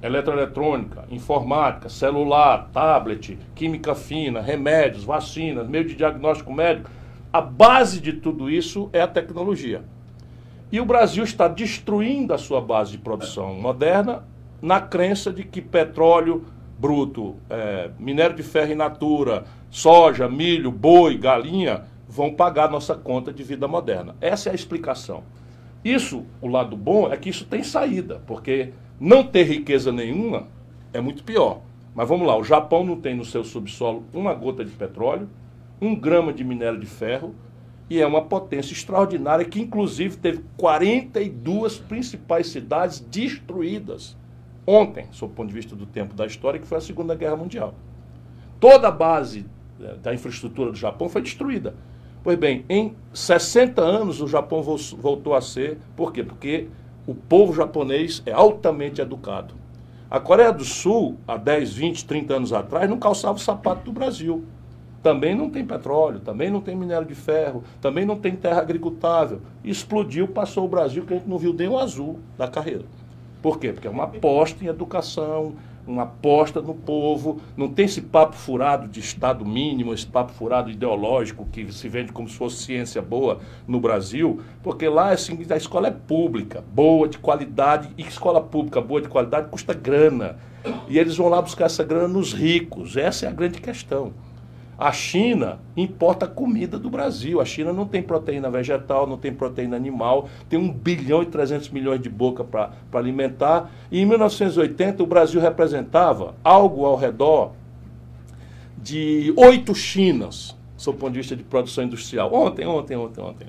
[0.00, 6.88] eletroeletrônica, informática, celular, tablet, química fina, remédios, vacinas, meio de diagnóstico médico,
[7.32, 9.82] a base de tudo isso é a tecnologia.
[10.70, 14.22] E o Brasil está destruindo a sua base de produção moderna
[14.62, 16.44] na crença de que petróleo
[16.78, 23.32] bruto, é, minério de ferro in natura, soja, milho, boi, galinha vão pagar nossa conta
[23.32, 24.14] de vida moderna.
[24.20, 25.24] Essa é a explicação.
[25.84, 30.48] Isso, o lado bom é que isso tem saída, porque não ter riqueza nenhuma
[30.92, 31.60] é muito pior.
[31.94, 35.28] Mas vamos lá, o Japão não tem no seu subsolo uma gota de petróleo,
[35.80, 37.34] um grama de minério de ferro,
[37.88, 44.16] e é uma potência extraordinária que, inclusive, teve 42 principais cidades destruídas
[44.66, 47.36] ontem, sob o ponto de vista do tempo da história, que foi a Segunda Guerra
[47.36, 47.74] Mundial.
[48.58, 49.44] Toda a base
[49.80, 51.74] eh, da infraestrutura do Japão foi destruída.
[52.24, 55.76] Pois bem, em 60 anos o Japão voltou a ser.
[55.94, 56.24] Por quê?
[56.24, 56.68] Porque
[57.06, 59.54] o povo japonês é altamente educado.
[60.10, 63.92] A Coreia do Sul, há 10, 20, 30 anos atrás, não calçava o sapato do
[63.92, 64.42] Brasil.
[65.02, 69.42] Também não tem petróleo, também não tem minério de ferro, também não tem terra agricultável.
[69.62, 72.86] Explodiu, passou o Brasil, que a gente não viu nem o azul da carreira.
[73.42, 73.70] Por quê?
[73.70, 78.88] Porque é uma aposta em educação, uma aposta no povo, não tem esse papo furado
[78.88, 83.40] de Estado mínimo, esse papo furado ideológico que se vende como se fosse ciência boa
[83.66, 88.80] no Brasil, porque lá assim, a escola é pública, boa, de qualidade, e escola pública
[88.80, 90.36] boa, de qualidade, custa grana.
[90.88, 94.12] E eles vão lá buscar essa grana nos ricos, essa é a grande questão.
[94.84, 97.40] A China importa comida do Brasil.
[97.40, 101.70] A China não tem proteína vegetal, não tem proteína animal, tem 1 bilhão e 300
[101.70, 103.70] milhões de boca para alimentar.
[103.90, 107.52] E em 1980 o Brasil representava algo ao redor
[108.76, 112.34] de oito Chinas, sob o ponto de vista de produção industrial.
[112.34, 113.46] Ontem, ontem, ontem, ontem.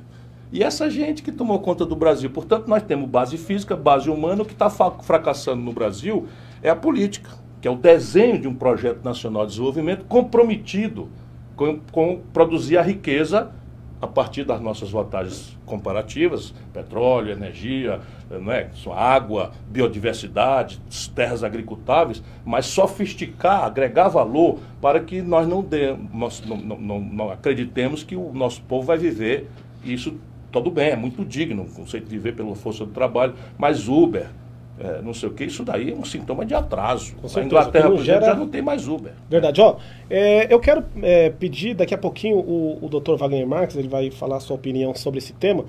[0.54, 2.30] E essa gente que tomou conta do Brasil.
[2.30, 4.44] Portanto, nós temos base física, base humana.
[4.44, 6.28] O que está fracassando no Brasil
[6.64, 11.10] é a política que é o desenho de um projeto nacional de desenvolvimento comprometido
[11.56, 13.52] com, com produzir a riqueza
[14.02, 18.70] a partir das nossas vantagens comparativas, petróleo, energia, não é?
[18.94, 20.80] água, biodiversidade,
[21.16, 27.32] terras agricultáveis, mas sofisticar, agregar valor para que nós não, dê, nós não, não, não
[27.32, 29.50] acreditemos que o nosso povo vai viver
[29.84, 30.20] isso
[30.52, 34.30] tudo bem, é muito digno o conceito de viver pela força do trabalho, mas Uber,
[34.78, 37.16] é, não sei o que, isso daí é um sintoma de atraso.
[37.16, 39.14] Com a Inglaterra, por exemplo, já não tem mais Uber.
[39.30, 39.78] Verdade, ó.
[40.10, 43.16] é, eu quero é, pedir daqui a pouquinho o, o Dr.
[43.16, 45.64] Wagner Marques, ele vai falar a sua opinião sobre esse tema.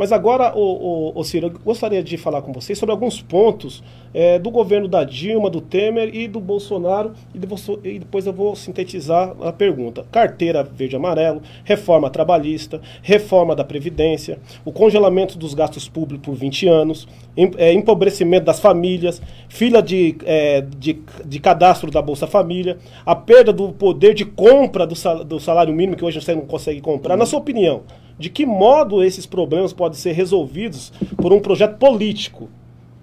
[0.00, 3.84] Mas agora, o, o, Ciro, eu gostaria de falar com vocês sobre alguns pontos
[4.14, 7.12] é, do governo da Dilma, do Temer e do Bolsonaro.
[7.34, 7.46] E, de
[7.84, 10.06] e depois eu vou sintetizar a pergunta.
[10.10, 16.34] Carteira verde e amarelo, reforma trabalhista, reforma da Previdência, o congelamento dos gastos públicos por
[16.34, 22.26] 20 anos, em- é, empobrecimento das famílias, fila de, é, de, de cadastro da Bolsa
[22.26, 26.46] Família, a perda do poder de compra do, do salário mínimo, que hoje você não
[26.46, 27.18] consegue comprar.
[27.18, 27.82] Na sua opinião,
[28.20, 32.50] de que modo esses problemas podem ser resolvidos por um projeto político?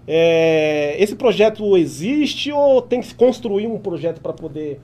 [0.07, 4.79] É, esse projeto existe ou tem que se construir um projeto para poder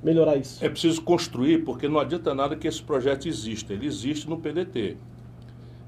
[0.00, 0.64] melhorar isso?
[0.64, 3.72] É preciso construir, porque não adianta nada que esse projeto exista.
[3.72, 4.96] Ele existe no PDT.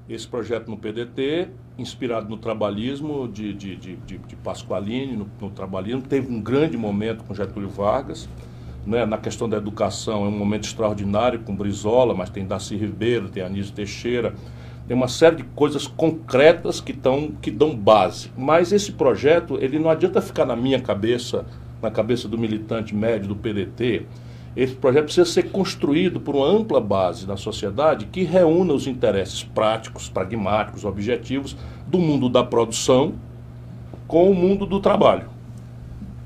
[0.09, 1.47] Esse projeto no PDT,
[1.79, 6.77] inspirado no trabalhismo de, de, de, de, de Pasqualini, no, no trabalhismo, teve um grande
[6.77, 8.27] momento com Getúlio Vargas.
[8.85, 9.05] Né?
[9.05, 13.41] Na questão da educação, é um momento extraordinário com Brizola, mas tem Darcy Ribeiro, tem
[13.41, 14.33] Anísio Teixeira.
[14.87, 18.31] Tem uma série de coisas concretas que, tão, que dão base.
[18.37, 21.45] Mas esse projeto, ele não adianta ficar na minha cabeça,
[21.81, 24.05] na cabeça do militante médio do PDT.
[24.55, 29.43] Esse projeto precisa ser construído por uma ampla base da sociedade que reúna os interesses
[29.43, 33.15] práticos, pragmáticos, objetivos do mundo da produção
[34.07, 35.34] com o mundo do trabalho.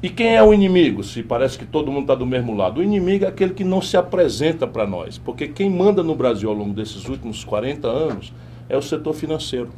[0.02, 1.04] E quem é o inimigo?
[1.04, 2.80] Se parece que todo mundo está do mesmo lado.
[2.80, 5.18] O inimigo é aquele que não se apresenta para nós.
[5.18, 8.34] Porque quem manda no Brasil ao longo desses últimos 40 anos
[8.70, 9.70] é o setor financeiro.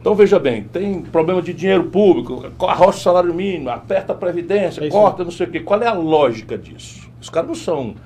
[0.00, 4.84] Então veja bem, tem problema de dinheiro público, arrocha o salário mínimo, aperta a previdência,
[4.84, 5.58] É corta não sei o quê.
[5.58, 7.10] Qual é a lógica disso?
[7.20, 7.96] Os caras não são,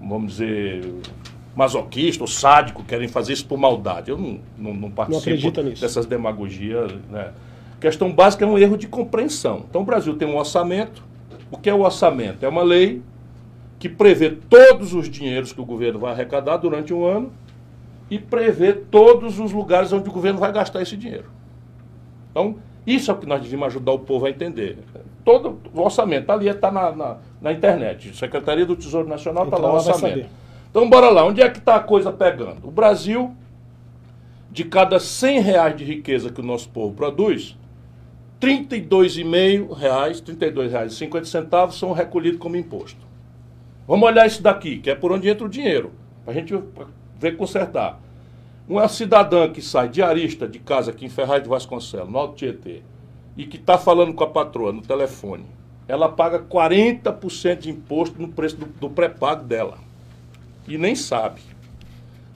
[0.00, 0.94] vamos dizer,
[1.56, 4.08] masoquistas ou sádicos, querem fazer isso por maldade.
[4.08, 5.82] Eu não, não, não participo nisso.
[5.82, 6.92] dessas demagogias.
[7.10, 7.32] Né?
[7.80, 9.64] Questão básica é um erro de compreensão.
[9.68, 11.04] Então o Brasil tem um orçamento.
[11.50, 12.44] O que é o orçamento?
[12.44, 13.02] É uma lei
[13.78, 17.32] que prevê todos os dinheiros que o governo vai arrecadar durante um ano
[18.10, 21.26] e prevê todos os lugares onde o governo vai gastar esse dinheiro.
[22.30, 24.78] Então, isso é o que nós devíamos ajudar o povo a entender.
[25.24, 28.16] Todo o orçamento ali está na, na, na internet.
[28.16, 30.26] Secretaria do Tesouro Nacional está Entra lá o orçamento.
[30.70, 31.24] Então, bora lá.
[31.24, 32.66] Onde é que está a coisa pegando?
[32.66, 33.34] O Brasil,
[34.50, 37.56] de cada 100 reais de riqueza que o nosso povo produz,
[38.40, 43.06] 32,5 reais, R$ 32,50 são recolhidos como imposto.
[43.86, 45.92] Vamos olhar isso daqui, que é por onde entra o dinheiro,
[46.24, 46.54] para a gente
[47.18, 48.00] ver consertar.
[48.68, 52.82] Uma cidadã que sai diarista de casa aqui em Ferraz de Vasconcelos, no Alto Tietê,
[53.36, 55.46] e que está falando com a patroa no telefone,
[55.88, 59.78] ela paga 40% de imposto no preço do, do pré-pago dela.
[60.66, 61.40] E nem sabe.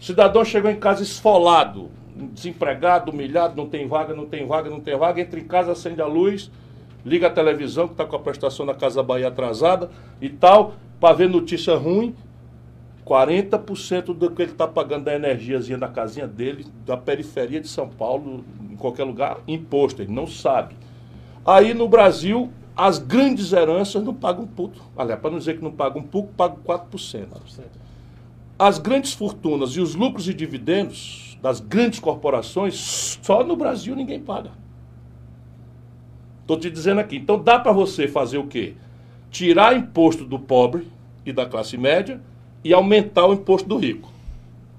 [0.00, 1.90] O cidadão chegou em casa esfolado,
[2.32, 6.00] desempregado, humilhado, não tem vaga, não tem vaga, não tem vaga, entra em casa, acende
[6.00, 6.50] a luz,
[7.04, 11.14] liga a televisão, que está com a prestação da Casa Bahia atrasada e tal, para
[11.14, 12.14] ver notícia ruim.
[13.04, 17.88] 40% do que ele está pagando da energiazinha da casinha dele, da periferia de São
[17.88, 20.76] Paulo, em qualquer lugar, imposto, ele não sabe.
[21.44, 24.80] Aí no Brasil, as grandes heranças não pagam puto.
[24.96, 27.26] Aliás, para não dizer que não pagam pouco, pagam 4%.
[28.58, 34.20] As grandes fortunas e os lucros e dividendos das grandes corporações, só no Brasil ninguém
[34.20, 34.52] paga.
[36.42, 37.16] Estou te dizendo aqui.
[37.16, 38.74] Então dá para você fazer o quê?
[39.30, 40.86] Tirar imposto do pobre
[41.26, 42.20] e da classe média
[42.62, 44.10] e aumentar o imposto do rico.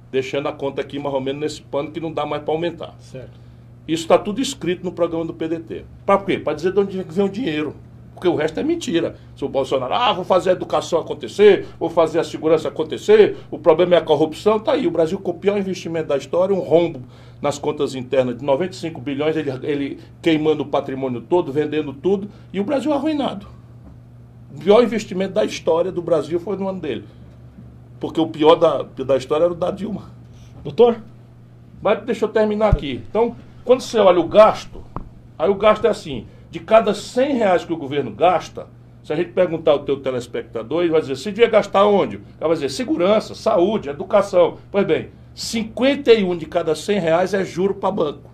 [0.10, 2.96] Deixando a conta aqui mais ou menos nesse pano que não dá mais para aumentar.
[3.00, 3.44] Certo.
[3.86, 5.84] Isso está tudo escrito no programa do PDT.
[6.06, 6.40] Para quê?
[6.40, 7.76] Para dizer de onde vem o dinheiro.
[8.24, 9.18] Porque o resto é mentira.
[9.36, 13.60] Se o Bolsonaro, ah, vou fazer a educação acontecer, vou fazer a segurança acontecer, o
[13.60, 14.88] problema é a corrupção, tá aí.
[14.88, 17.02] O Brasil com o pior investimento da história, um rombo
[17.42, 22.62] nas contas internas de 95 bilhões, ele, ele queimando o patrimônio todo, vendendo tudo, e
[22.62, 23.46] o Brasil arruinado.
[24.56, 27.04] O pior investimento da história do Brasil foi no ano dele.
[28.00, 30.04] Porque o pior da, da história era o da Dilma.
[30.64, 30.96] Doutor?
[31.82, 33.04] Mas deixa eu terminar aqui.
[33.10, 34.82] Então, quando você olha o gasto,
[35.38, 38.68] aí o gasto é assim, de cada 100 reais que o governo gasta,
[39.04, 42.18] se a gente perguntar ao teu telespectador, ele vai dizer, você devia gastar onde?
[42.18, 44.60] Ele vai dizer, segurança, saúde, educação.
[44.72, 48.30] Pois bem, 51 de cada 100 reais é juro para banco.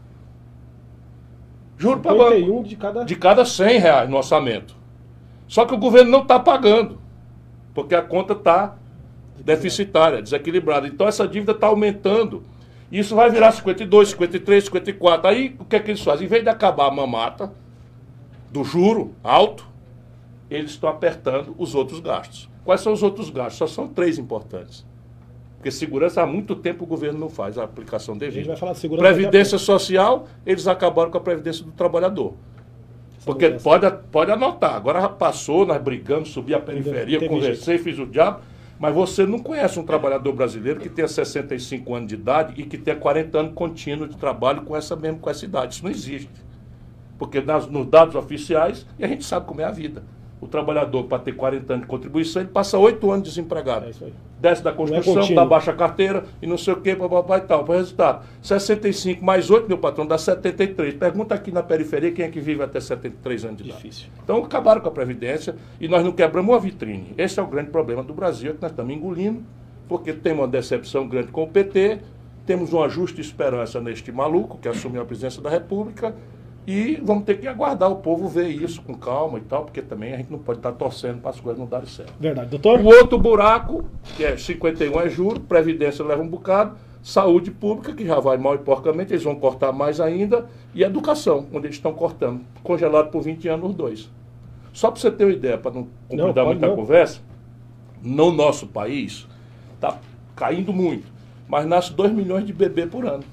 [1.77, 2.35] Juro para banco.
[2.35, 3.05] 51 de cada...
[3.05, 4.75] De cada 100 reais no orçamento.
[5.47, 6.99] Só que o governo não está pagando,
[7.73, 8.75] porque a conta está
[9.45, 10.87] deficitária, desequilibrada.
[10.87, 12.43] Então essa dívida está aumentando
[12.91, 15.29] Isso vai virar 52, 53, 54.
[15.29, 16.25] Aí o que é que eles fazem?
[16.25, 17.57] Em vez de acabar a mamata
[18.51, 19.67] do juro alto,
[20.49, 22.49] eles estão apertando os outros gastos.
[22.63, 23.57] Quais são os outros gastos?
[23.57, 24.85] Só são três importantes.
[25.57, 28.37] Porque segurança há muito tempo o governo não faz a aplicação devida.
[28.37, 29.07] A gente vai falar de segurança.
[29.13, 32.33] Previdência social, eles acabaram com a previdência do trabalhador.
[33.25, 38.05] Porque pode, pode anotar, agora já passou, nós brigamos, subi a periferia, conversei, fiz o
[38.05, 38.39] diabo,
[38.79, 42.77] mas você não conhece um trabalhador brasileiro que tenha 65 anos de idade e que
[42.77, 45.75] tenha 40 anos contínuo de trabalho com essa mesmo com essa idade.
[45.75, 46.29] Isso não existe.
[47.19, 50.01] Porque nas, nos dados oficiais, e a gente sabe como é a vida
[50.41, 53.85] o trabalhador, para ter 40 anos de contribuição, ele passa 8 anos desempregado.
[53.85, 57.41] É Desce da construção, é da baixa carteira e não sei o que, papai e
[57.41, 57.65] tal.
[57.65, 60.93] Para resultado, 65 mais 8, meu patrão, dá 73.
[60.93, 63.83] Pergunta aqui na periferia quem é que vive até 73 anos de idade.
[63.83, 64.07] Difícil.
[64.23, 67.13] Então acabaram com a Previdência e nós não quebramos uma vitrine.
[67.17, 69.43] Esse é o grande problema do Brasil, é que nós estamos engolindo,
[69.89, 71.99] porque tem uma decepção grande com o PT,
[72.45, 76.15] temos uma justa esperança neste maluco que assumiu a presidência da República
[76.71, 80.13] e vamos ter que aguardar o povo ver isso com calma e tal, porque também
[80.13, 82.13] a gente não pode estar torcendo para as coisas não darem certo.
[82.19, 82.79] Verdade, doutor?
[82.79, 88.05] O outro buraco, que é 51 é juro, Previdência leva um bocado, saúde pública, que
[88.05, 91.91] já vai mal e porcamente, eles vão cortar mais ainda, e educação, onde eles estão
[91.91, 94.11] cortando, congelado por 20 anos os dois.
[94.71, 96.75] Só para você ter uma ideia, para não completar muita não.
[96.75, 97.19] conversa,
[97.99, 99.27] no nosso país
[99.73, 99.97] está
[100.35, 101.07] caindo muito,
[101.47, 103.23] mas nasce 2 milhões de bebê por ano.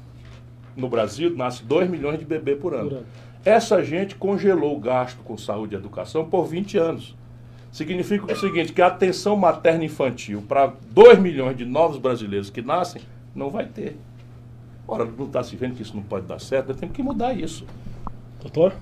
[0.74, 2.88] No Brasil, nasce 2 milhões de bebê por ano.
[2.88, 3.06] Por ano.
[3.46, 7.14] Essa gente congelou o gasto com saúde e educação por 20 anos.
[7.70, 12.60] Significa o seguinte, que a atenção materna infantil para 2 milhões de novos brasileiros que
[12.60, 13.96] nascem, não vai ter.
[14.88, 17.64] Ora, não está se vendo que isso não pode dar certo, temos que mudar isso.
[18.40, 18.74] Doutor?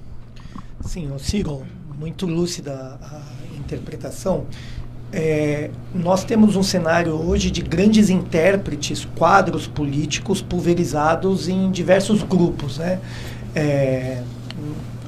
[0.80, 1.62] Sim, o Ciro,
[1.98, 4.46] muito lúcida a interpretação.
[5.12, 12.78] É, nós temos um cenário hoje de grandes intérpretes, quadros políticos pulverizados em diversos grupos.
[12.78, 12.98] Né?
[13.54, 14.22] É,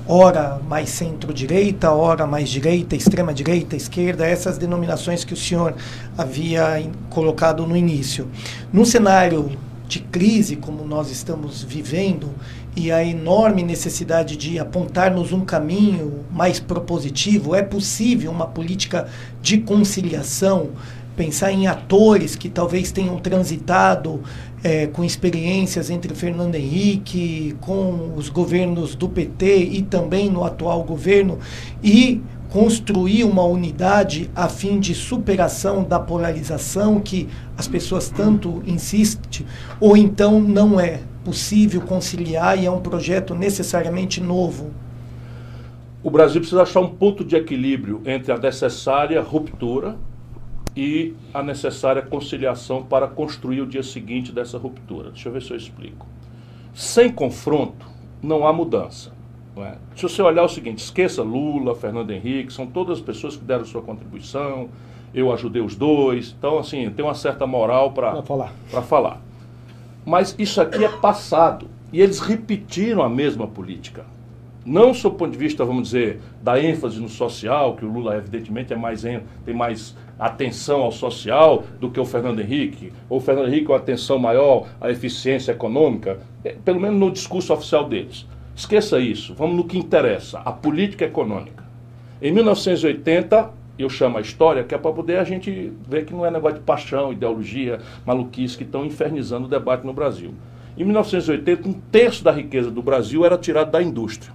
[0.08, 5.74] ora mais centro-direita, ora mais direita, extrema-direita, esquerda, essas denominações que o senhor
[6.16, 8.28] havia colocado no início.
[8.72, 9.50] Num cenário
[9.88, 12.30] de crise como nós estamos vivendo
[12.74, 19.08] e a enorme necessidade de apontarmos um caminho mais propositivo, é possível uma política
[19.40, 20.70] de conciliação,
[21.16, 24.22] pensar em atores que talvez tenham transitado
[24.62, 30.82] é, com experiências entre Fernando Henrique, com os governos do PT e também no atual
[30.82, 31.38] governo,
[31.82, 39.46] e construir uma unidade a fim de superação da polarização que as pessoas tanto insistem,
[39.80, 44.70] ou então não é possível conciliar e é um projeto necessariamente novo?
[46.02, 49.96] O Brasil precisa achar um ponto de equilíbrio entre a necessária ruptura
[50.76, 55.10] e a necessária conciliação para construir o dia seguinte dessa ruptura.
[55.10, 56.06] Deixa eu ver se eu explico.
[56.74, 57.86] Sem confronto,
[58.22, 59.12] não há mudança.
[59.56, 59.78] Não é?
[59.96, 63.64] Se você olhar o seguinte, esqueça Lula, Fernando Henrique, são todas as pessoas que deram
[63.64, 64.68] sua contribuição,
[65.14, 68.52] eu ajudei os dois, então assim, tem uma certa moral para falar.
[68.82, 69.22] falar.
[70.04, 74.04] Mas isso aqui é passado, e eles repetiram a mesma política.
[74.66, 78.16] Não sob o ponto de vista, vamos dizer, da ênfase no social, que o Lula
[78.16, 83.20] evidentemente é mais, tem mais atenção ao social do que o Fernando Henrique, ou o
[83.20, 88.26] Fernando Henrique com atenção maior à eficiência econômica, é, pelo menos no discurso oficial deles.
[88.56, 91.62] Esqueça isso, vamos no que interessa, a política econômica.
[92.20, 93.48] Em 1980,
[93.78, 96.58] eu chamo a história, que é para poder a gente ver que não é negócio
[96.58, 100.34] de paixão, ideologia, maluquice que estão infernizando o debate no Brasil.
[100.76, 104.34] Em 1980, um terço da riqueza do Brasil era tirado da indústria.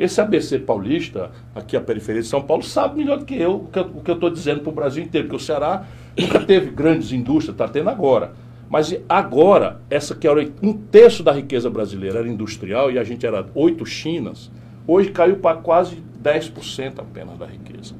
[0.00, 4.00] Esse ABC paulista, aqui a periferia de São Paulo, sabe melhor do que eu o
[4.00, 5.84] que eu estou dizendo para o Brasil inteiro, porque o Ceará
[6.18, 8.32] nunca teve grandes indústrias, está tendo agora.
[8.70, 13.26] Mas agora, essa que era um terço da riqueza brasileira era industrial e a gente
[13.26, 14.50] era oito Chinas,
[14.86, 17.94] hoje caiu para quase 10% apenas da riqueza.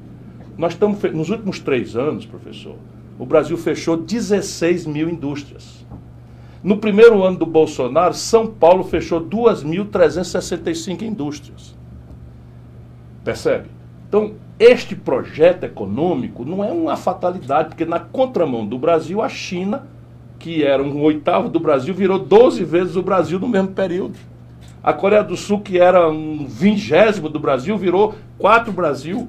[0.57, 2.77] Nós estamos, nos últimos três anos, professor,
[3.19, 5.85] o Brasil fechou 16 mil indústrias.
[6.63, 11.79] No primeiro ano do Bolsonaro, São Paulo fechou 2.365 indústrias.
[13.23, 13.69] Percebe?
[14.07, 19.87] Então, este projeto econômico não é uma fatalidade, porque na contramão do Brasil, a China,
[20.37, 24.17] que era um oitavo do Brasil, virou 12 vezes o Brasil no mesmo período.
[24.83, 29.27] A Coreia do Sul, que era um vingésimo do Brasil, virou quatro Brasil,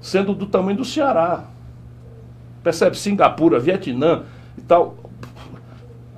[0.00, 1.44] sendo do tamanho do Ceará.
[2.62, 2.96] Percebe?
[2.96, 4.22] Singapura, Vietnã
[4.56, 4.96] e tal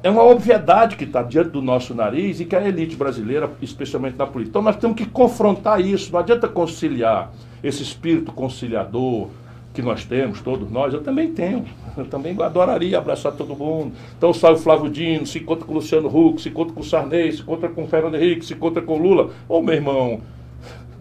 [0.07, 4.17] é uma obviedade que está diante do nosso nariz e que a elite brasileira, especialmente
[4.17, 4.51] na política.
[4.51, 9.31] Então nós temos que confrontar isso, não adianta conciliar esse espírito conciliador,
[9.75, 11.65] que nós temos, todos nós, eu também tenho.
[11.97, 13.95] Eu também adoraria abraçar todo mundo.
[14.17, 16.85] Então sai o Flávio Dino, se encontra com o Luciano Huck, se encontra com o
[16.85, 19.31] Sarney, se encontra com o Fernando Henrique, se encontra com o Lula.
[19.49, 20.21] Ô meu irmão,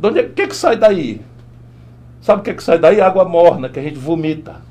[0.02, 1.22] o é, que, que sai daí?
[2.22, 3.00] Sabe o que, que sai daí?
[3.00, 4.62] Água morna, que a gente vomita.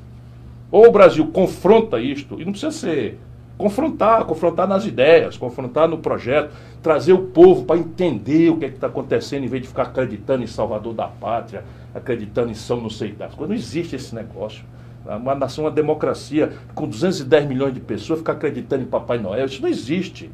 [0.73, 3.21] Ou o Brasil confronta isto, e não precisa ser
[3.57, 6.53] confrontar, confrontar nas ideias, confrontar no projeto,
[6.83, 10.43] trazer o povo para entender o que é está acontecendo, em vez de ficar acreditando
[10.43, 13.49] em Salvador da Pátria, acreditando em São não sei das coisas.
[13.49, 14.65] Não existe esse negócio.
[15.05, 19.61] Uma nação, uma democracia com 210 milhões de pessoas ficar acreditando em Papai Noel, isso
[19.61, 20.31] não existe.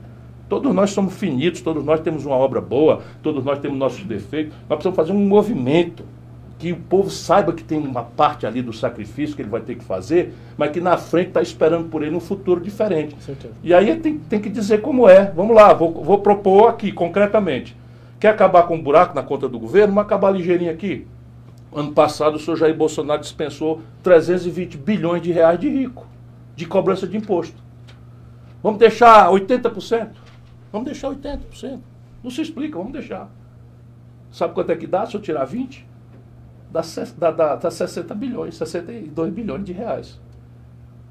[0.48, 4.52] Todos nós somos finitos, todos nós temos uma obra boa, todos nós temos nossos defeitos.
[4.68, 6.04] Nós precisamos fazer um movimento
[6.60, 9.76] que o povo saiba que tem uma parte ali do sacrifício que ele vai ter
[9.76, 13.16] que fazer, mas que na frente está esperando por ele um futuro diferente.
[13.62, 15.30] E aí tem, tem que dizer como é.
[15.30, 17.74] Vamos lá, vou, vou propor aqui, concretamente.
[18.20, 19.94] Quer acabar com um buraco na conta do governo?
[19.94, 21.06] Vamos acabar ligeirinho aqui.
[21.74, 26.06] Ano passado o senhor Jair Bolsonaro dispensou 320 bilhões de reais de rico,
[26.54, 27.56] de cobrança de imposto.
[28.62, 30.10] Vamos deixar 80%?
[30.70, 31.80] Vamos deixar 80%.
[32.22, 33.30] Não se explica, vamos deixar.
[34.30, 35.88] Sabe quanto é que dá se eu tirar 20?
[36.70, 40.20] Dá, dá, dá 60 bilhões, 62 bilhões de reais.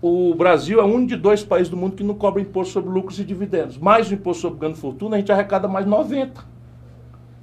[0.02, 3.20] O Brasil é um de dois países do mundo que não cobra imposto sobre lucros
[3.20, 3.78] e dividendos.
[3.78, 6.42] Mais o imposto sobre ganho e fortuna, a gente arrecada mais 90.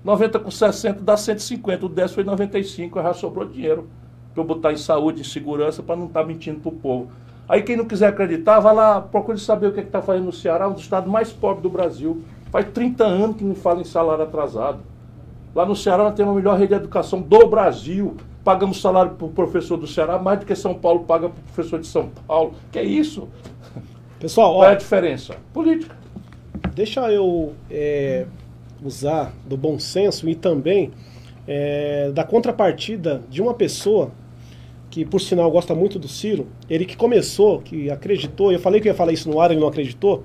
[0.03, 1.85] 90 com 60 dá 150.
[1.85, 3.89] O 10 foi 95, já sobrou dinheiro
[4.33, 7.11] para eu botar em saúde, em segurança, para não estar tá mentindo para o povo.
[7.49, 10.33] Aí quem não quiser acreditar, vai lá, procure saber o que é está fazendo no
[10.33, 12.23] Ceará, um dos estados mais pobres do Brasil.
[12.51, 14.79] Faz 30 anos que não fala em salário atrasado.
[15.57, 18.15] Lá no Ceará nós temos a melhor rede de educação do Brasil.
[18.45, 21.43] Pagamos salário para o professor do Ceará mais do que São Paulo paga para o
[21.45, 22.53] professor de São Paulo.
[22.71, 23.27] Que é isso?
[24.21, 25.35] Pessoal, qual é a diferença?
[25.55, 25.97] Política.
[26.75, 28.27] Deixa eu é,
[28.85, 30.93] usar do bom senso e também
[31.49, 34.11] é, da contrapartida de uma pessoa
[34.91, 36.49] que, por sinal, gosta muito do Ciro.
[36.69, 39.69] Ele que começou, que acreditou, eu falei que ia falar isso no ar, ele não
[39.69, 40.23] acreditou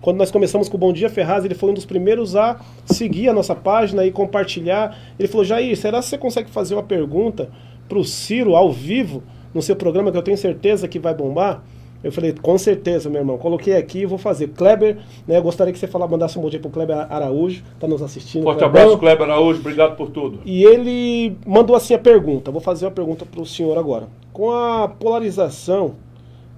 [0.00, 3.28] quando nós começamos com o Bom Dia Ferraz, ele foi um dos primeiros a seguir
[3.28, 4.96] a nossa página e compartilhar.
[5.18, 7.50] Ele falou: Jair, será que você consegue fazer uma pergunta
[7.88, 9.22] para o Ciro ao vivo
[9.52, 11.62] no seu programa que eu tenho certeza que vai bombar?
[12.02, 13.36] Eu falei, com certeza, meu irmão.
[13.38, 14.48] Coloquei aqui e vou fazer.
[14.48, 15.40] Kleber, né?
[15.40, 18.44] Gostaria que você falasse, mandasse um bom dia pro Kleber Araújo, tá nos assistindo.
[18.44, 20.38] Forte abraço, Kleber Araújo, obrigado por tudo.
[20.44, 22.52] E ele mandou assim a pergunta.
[22.52, 24.08] Vou fazer uma pergunta para o senhor agora.
[24.32, 25.96] Com a polarização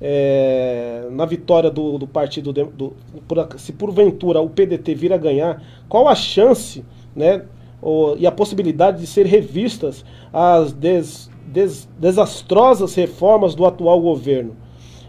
[0.00, 2.94] é, na vitória do, do partido, do,
[3.28, 6.84] por, se porventura o PDT vir a ganhar, qual a chance
[7.14, 7.42] né,
[7.82, 14.56] ou, e a possibilidade de ser revistas as des, des, desastrosas reformas do atual governo?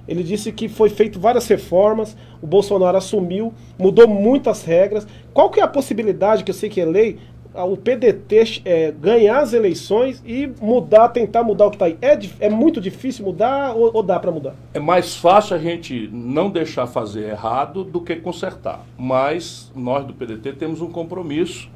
[0.07, 5.07] Ele disse que foi feito várias reformas, o Bolsonaro assumiu, mudou muitas regras.
[5.33, 7.17] Qual que é a possibilidade, que eu sei que é lei,
[7.53, 11.97] o PDT é, ganhar as eleições e mudar, tentar mudar o que está aí.
[12.01, 14.55] É, é muito difícil mudar ou, ou dá para mudar?
[14.73, 18.85] É mais fácil a gente não deixar fazer errado do que consertar.
[18.97, 21.69] Mas nós do PDT temos um compromisso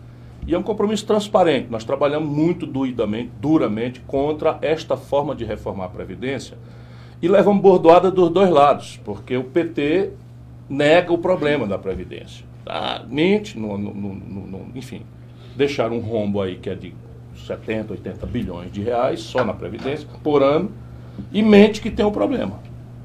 [0.47, 1.67] e é um compromisso transparente.
[1.69, 6.57] Nós trabalhamos muito doidamente, duramente contra esta forma de reformar a Previdência
[7.21, 10.11] e levamos bordoada dos dois lados, porque o PT
[10.69, 12.45] nega o problema da Previdência.
[12.63, 13.05] Tá?
[13.09, 13.57] Mente,
[14.73, 15.01] enfim
[15.55, 16.93] deixar um rombo aí que é de
[17.45, 20.71] 70, 80 bilhões de reais só na Previdência por ano
[21.31, 22.59] e mente que tem um problema.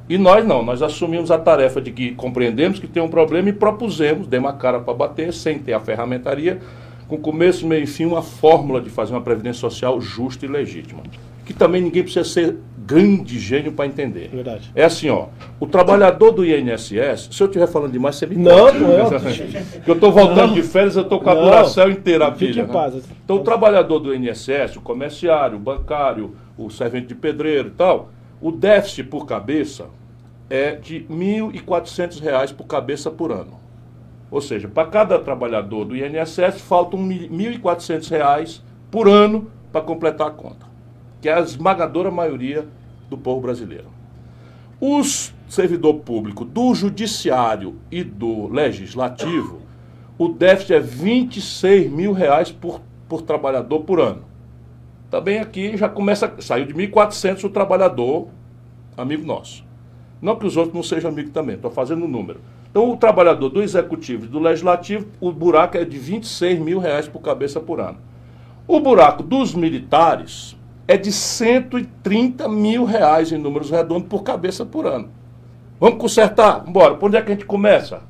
[0.09, 3.53] E nós não, nós assumimos a tarefa de que compreendemos que tem um problema e
[3.53, 6.61] propusemos, demos a cara para bater, sem ter a ferramentaria,
[7.07, 11.03] com começo, meio e fim, uma fórmula de fazer uma Previdência Social justa e legítima.
[11.47, 12.57] Que também ninguém precisa ser
[12.91, 14.29] grande gênio para entender.
[14.29, 14.73] Verdade.
[14.75, 15.29] É assim, ó.
[15.61, 19.03] O trabalhador do INSS, se eu estiver falando demais, você me Não, não é.
[19.87, 20.55] eu estou voltando não.
[20.55, 22.67] de férias, eu estou com a duração inteira, filha.
[22.67, 23.03] Né?
[23.25, 28.11] Então, o trabalhador do INSS, o comerciário, o bancário, o servente de pedreiro e tal,
[28.41, 29.87] o déficit por cabeça
[30.49, 33.61] é de R$ 1.400 por cabeça por ano.
[34.33, 38.61] Ou seja, para cada trabalhador do INSS faltam R$ 1.400
[38.91, 40.67] por ano para completar a conta,
[41.21, 42.67] que é a esmagadora maioria
[43.11, 43.87] do povo brasileiro.
[44.81, 49.61] Os servidor público do judiciário e do legislativo,
[50.17, 54.23] o déficit é 26 mil reais por, por trabalhador por ano.
[55.11, 58.29] Também aqui já começa, saiu de 1.400 o trabalhador,
[58.97, 59.65] amigo nosso.
[60.23, 62.41] Não que os outros não sejam amigos também, estou fazendo o um número.
[62.71, 67.09] Então, o trabalhador do executivo e do legislativo, o buraco é de 26 mil reais
[67.09, 67.99] por cabeça por ano.
[68.69, 70.57] O buraco dos militares,
[70.91, 75.09] é de 130 mil reais em números redondos por cabeça por ano.
[75.79, 76.65] Vamos consertar?
[76.65, 76.97] Bora.
[76.97, 78.03] Por onde é que a gente começa?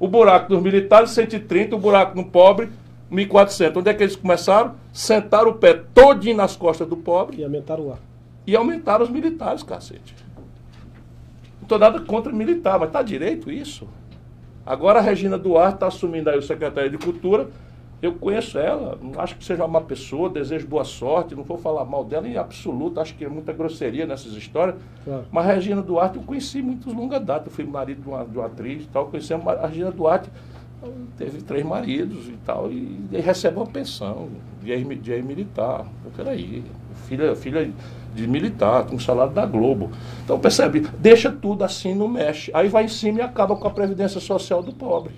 [0.00, 2.70] O buraco dos militares, 130, o buraco no pobre,
[3.12, 3.76] 1.400.
[3.76, 4.74] Onde é que eles começaram?
[4.90, 7.42] Sentaram o pé todinho nas costas do pobre.
[7.42, 7.98] E aumentaram lá.
[8.46, 10.14] E aumentaram os militares, cacete.
[11.56, 13.86] Não estou nada contra militar, mas está direito isso?
[14.64, 17.50] Agora a Regina Duarte está assumindo aí o secretário de Cultura.
[18.02, 22.04] Eu conheço ela, acho que seja uma pessoa, desejo boa sorte, não vou falar mal
[22.04, 24.74] dela em absoluto, acho que é muita grosseria nessas histórias.
[25.04, 25.24] Claro.
[25.30, 28.36] Mas a Regina Duarte eu conheci muitos longa data, eu fui marido de uma, de
[28.36, 30.28] uma atriz e tal, conheci a Regina Duarte,
[31.16, 34.28] teve três maridos e tal, e, e recebe uma pensão
[34.60, 35.86] de, de militar.
[36.16, 36.64] Peraí,
[37.06, 37.70] filha, filha
[38.14, 39.90] de militar, com salário da Globo.
[40.24, 42.50] Então percebe, deixa tudo assim, não mexe.
[42.52, 45.14] Aí vai em cima e acaba com a previdência social do pobre.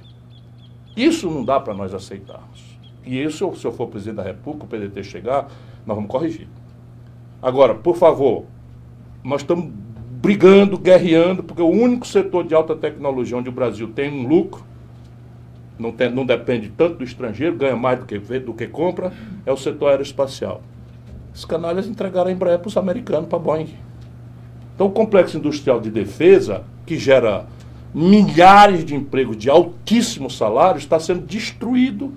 [0.97, 2.74] Isso não dá para nós aceitarmos.
[3.07, 5.49] E isso, se eu for presidente da República, o PDT chegar,
[5.87, 6.49] nós vamos corrigir.
[7.43, 8.45] Agora, por favor,
[9.23, 9.71] nós estamos
[10.23, 14.65] brigando, guerreando, porque o único setor de alta tecnologia onde o Brasil tem um lucro,
[15.79, 19.13] não, tem, não depende tanto do estrangeiro, ganha mais do que, do que compra,
[19.45, 20.63] é o setor aeroespacial.
[21.35, 23.75] Os canalhas entregaram a Embraer para os americanos, para a Boeing.
[24.75, 27.45] Então, o complexo industrial de defesa, que gera
[27.93, 32.13] milhares de empregos de altíssimos salários, está sendo destruído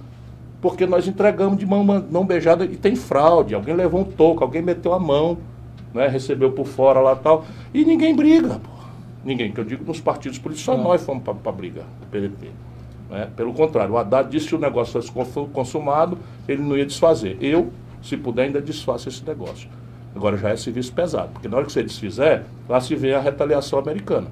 [0.62, 3.54] porque nós entregamos de mão, mão beijada e tem fraude.
[3.54, 5.38] Alguém levou um toco, alguém meteu a mão,
[5.94, 7.46] né, recebeu por fora lá tal.
[7.74, 8.60] E ninguém briga.
[8.60, 8.78] Pô.
[9.24, 12.50] Ninguém, que eu digo nos partidos políticos, só nós fomos para brigar, o PDT.
[13.10, 13.28] Né?
[13.36, 17.38] Pelo contrário, o Haddad disse que o negócio fosse consumado, ele não ia desfazer.
[17.42, 19.70] Eu se puder, ainda desfaça esse negócio.
[20.16, 23.20] Agora já é serviço pesado, porque na hora que você desfizer, lá se vê a
[23.20, 24.28] retaliação americana.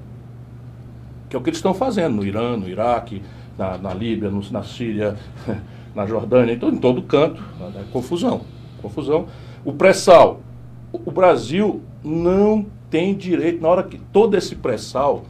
[1.28, 3.22] Que é o que eles estão fazendo no Irã, no Iraque,
[3.58, 5.16] na, na Líbia, no, na Síria,
[5.96, 7.42] na Jordânia, em todo, em todo canto.
[7.74, 8.42] É confusão.
[8.82, 9.26] Confusão.
[9.64, 10.40] O pré-sal.
[10.92, 15.24] O, Brasil não tem direito, na hora que todo esse pré-sal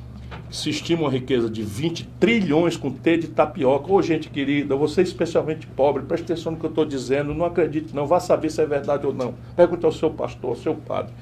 [0.50, 3.90] se estima uma riqueza de 20 trilhões com T de tapioca.
[3.90, 7.94] Ô, gente querida, você especialmente pobre, preste atenção no que eu estou dizendo, não acredite
[7.94, 9.34] não, vá saber se é verdade ou não.
[9.56, 11.12] Pergunte ao seu pastor, ao seu padre.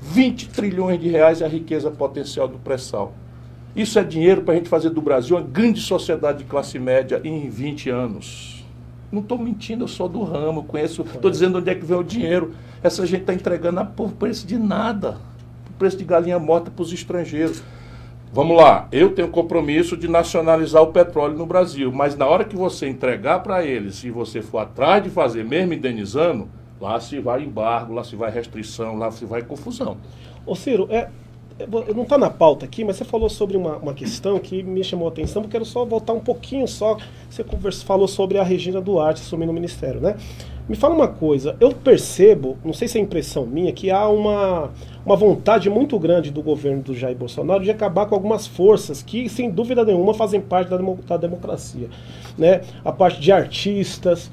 [0.00, 3.14] 20 trilhões de reais é a riqueza potencial do pré-sal.
[3.74, 7.20] Isso é dinheiro para a gente fazer do Brasil uma grande sociedade de classe média
[7.24, 8.51] em 20 anos.
[9.12, 12.02] Não estou mentindo, eu sou do ramo, conheço, estou dizendo onde é que vem o
[12.02, 12.54] dinheiro.
[12.82, 15.18] Essa gente está entregando a por preço de nada,
[15.66, 17.62] por preço de galinha morta para os estrangeiros.
[18.32, 22.56] Vamos lá, eu tenho compromisso de nacionalizar o petróleo no Brasil, mas na hora que
[22.56, 26.48] você entregar para eles, se você for atrás de fazer, mesmo indenizando,
[26.80, 29.98] lá se vai embargo, lá se vai restrição, lá se vai confusão.
[30.46, 31.10] Ô Ciro, é
[31.94, 35.08] não está na pauta aqui, mas você falou sobre uma, uma questão que me chamou
[35.08, 36.96] a atenção, porque quero só voltar um pouquinho só.
[37.28, 40.16] Você conversa, falou sobre a Regina Duarte assumindo o ministério, né?
[40.68, 44.70] Me fala uma coisa, eu percebo, não sei se é impressão minha, que há uma,
[45.04, 49.28] uma vontade muito grande do governo do Jair Bolsonaro de acabar com algumas forças que,
[49.28, 51.88] sem dúvida nenhuma, fazem parte da, da democracia.
[52.38, 52.60] Né?
[52.84, 54.30] A parte de artistas.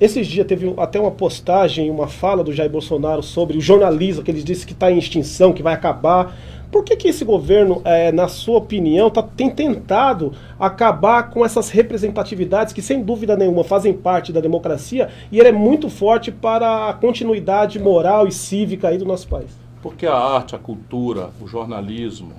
[0.00, 4.30] Esses dias teve até uma postagem, uma fala do Jair Bolsonaro sobre o jornalismo, que
[4.30, 6.36] ele disse que está em extinção, que vai acabar.
[6.76, 11.70] Por que, que esse governo, é, na sua opinião, tá, tem tentado acabar com essas
[11.70, 16.90] representatividades que, sem dúvida nenhuma, fazem parte da democracia e ele é muito forte para
[16.90, 19.48] a continuidade moral e cívica aí do nosso país?
[19.80, 22.34] Porque a arte, a cultura, o jornalismo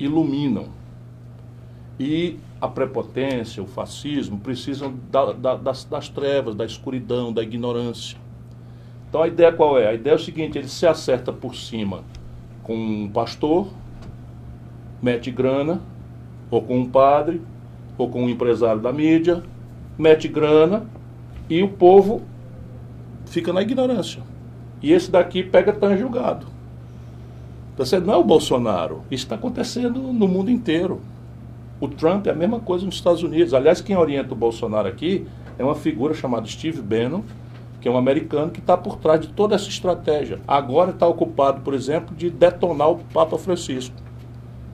[0.00, 0.64] iluminam.
[1.96, 8.18] E a prepotência, o fascismo precisam da, da, das, das trevas, da escuridão, da ignorância.
[9.08, 9.86] Então a ideia qual é?
[9.86, 12.02] A ideia é o seguinte: ele se acerta por cima
[12.70, 13.66] com um pastor,
[15.02, 15.80] mete grana,
[16.48, 17.42] ou com um padre,
[17.98, 19.42] ou com um empresário da mídia,
[19.98, 20.86] mete grana
[21.48, 22.22] e o povo
[23.26, 24.22] fica na ignorância.
[24.80, 26.46] E esse daqui pega tão julgado.
[27.74, 29.02] Então, não é o Bolsonaro.
[29.10, 31.00] Isso está acontecendo no mundo inteiro.
[31.80, 33.52] O Trump é a mesma coisa nos Estados Unidos.
[33.52, 35.26] Aliás, quem orienta o Bolsonaro aqui
[35.58, 37.22] é uma figura chamada Steve Bannon,
[37.80, 40.38] que é um americano que está por trás de toda essa estratégia.
[40.46, 43.96] Agora está ocupado, por exemplo, de detonar o Papa Francisco.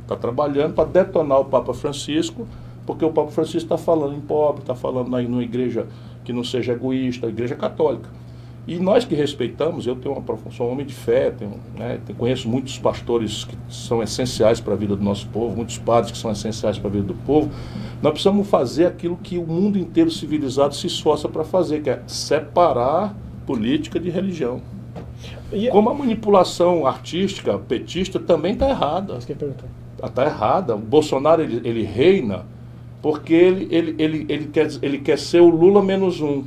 [0.03, 2.47] Está trabalhando para detonar o Papa Francisco,
[2.85, 5.87] porque o Papa Francisco está falando em pobre, está falando aí numa igreja
[6.25, 8.09] que não seja egoísta, a igreja católica.
[8.67, 12.49] E nós que respeitamos, eu tenho uma, sou um homem de fé, tenho, né, conheço
[12.49, 16.33] muitos pastores que são essenciais para a vida do nosso povo, muitos padres que são
[16.33, 17.49] essenciais para a vida do povo.
[18.03, 22.03] Nós precisamos fazer aquilo que o mundo inteiro civilizado se esforça para fazer, que é
[22.09, 24.61] separar política de religião.
[25.53, 25.69] E...
[25.69, 29.19] Como a manipulação artística, petista, também está errada.
[30.03, 30.75] Está errada.
[30.75, 32.45] O Bolsonaro ele, ele reina
[33.01, 36.45] porque ele, ele, ele, ele, quer, ele quer ser o Lula menos um.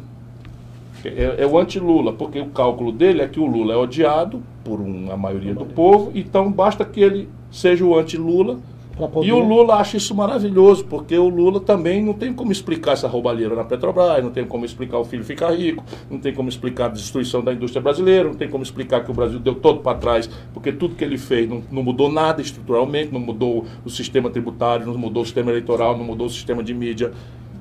[1.06, 4.80] É, é, o anti-Lula, porque o cálculo dele é que o Lula é odiado por
[4.80, 8.60] uma maioria do povo, então basta que ele seja o anti-Lula
[9.08, 9.28] poder...
[9.28, 13.08] E o Lula acha isso maravilhoso, porque o Lula também não tem como explicar essa
[13.08, 16.86] roubalheira na Petrobras, não tem como explicar o filho ficar rico, não tem como explicar
[16.86, 19.98] a destruição da indústria brasileira, não tem como explicar que o Brasil deu todo para
[19.98, 24.30] trás, porque tudo que ele fez não, não, mudou nada estruturalmente, não mudou o sistema
[24.30, 27.12] tributário, não mudou o sistema eleitoral, não mudou o sistema de mídia.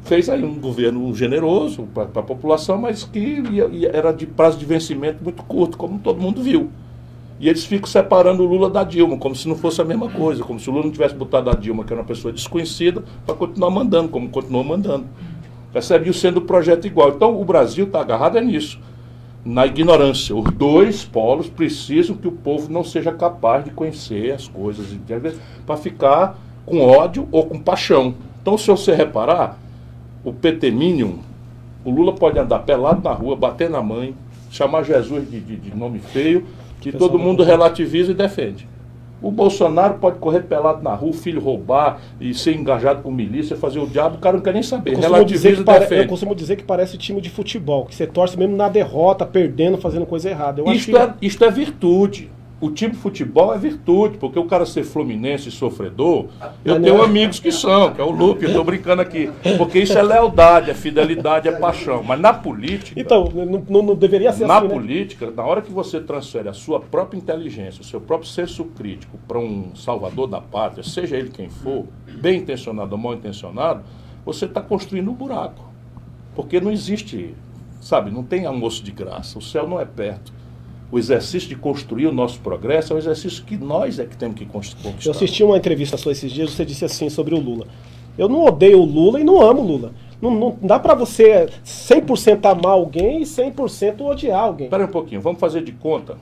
[0.05, 4.59] Fez aí um governo generoso para a população, mas que ia, ia, era de prazo
[4.59, 6.71] de vencimento muito curto, como todo mundo viu.
[7.41, 10.43] E eles ficam separando o Lula da Dilma, como se não fosse a mesma coisa,
[10.43, 13.35] como se o Lula não tivesse botado a Dilma, que era uma pessoa desconhecida, para
[13.35, 15.07] continuar mandando, como continuou mandando.
[15.73, 16.13] Percebe?
[16.13, 17.11] Sendo o projeto igual.
[17.11, 18.81] Então o Brasil está agarrado é nisso,
[19.45, 20.35] na ignorância.
[20.35, 24.87] Os dois polos precisam que o povo não seja capaz de conhecer as coisas,
[25.65, 28.15] para ficar com ódio ou com paixão.
[28.43, 29.59] Então, se você reparar,
[30.29, 31.15] o PT Minion,
[31.85, 34.15] o Lula pode andar pelado na rua, bater na mãe,
[34.51, 36.45] chamar Jesus de, de, de nome feio
[36.81, 38.69] que todo mundo relativiza e defende.
[39.21, 43.57] O Bolsonaro pode correr pelado na rua, o filho roubar e ser engajado com milícia,
[43.57, 44.97] fazer o diabo, o cara não quer nem saber.
[44.97, 46.03] Relativiza e defende.
[46.03, 49.77] Eu costumo dizer que parece time de futebol, que você torce mesmo na derrota, perdendo,
[49.77, 50.61] fazendo coisa errada.
[50.61, 52.31] Eu isto, é, isto é virtude
[52.61, 56.27] o time de futebol é virtude, porque o cara ser fluminense sofredor,
[56.65, 59.31] eu tenho amigos que são, que é o Lupe, eu estou brincando aqui.
[59.57, 62.03] Porque isso é lealdade, é fidelidade, é paixão.
[62.03, 63.01] Mas na política.
[63.01, 63.29] Então,
[63.69, 64.67] não, não deveria ser na assim.
[64.67, 64.81] Na né?
[64.81, 65.33] política, né?
[65.37, 69.39] na hora que você transfere a sua própria inteligência, o seu próprio senso crítico para
[69.39, 71.87] um salvador da pátria, seja ele quem for,
[72.21, 73.85] bem intencionado ou mal intencionado,
[74.25, 75.69] você está construindo um buraco.
[76.35, 77.35] Porque não existe,
[77.81, 80.38] sabe, não tem almoço de graça, o céu não é perto
[80.91, 84.37] o exercício de construir o nosso progresso é um exercício que nós é que temos
[84.37, 85.11] que conquistar.
[85.11, 87.67] Eu assisti uma entrevista sua esses dias, você disse assim sobre o Lula.
[88.17, 89.93] Eu não odeio o Lula e não amo o Lula.
[90.21, 94.67] Não, não dá para você 100% amar alguém e 100% odiar alguém.
[94.67, 96.17] Espera um pouquinho, vamos fazer de conta,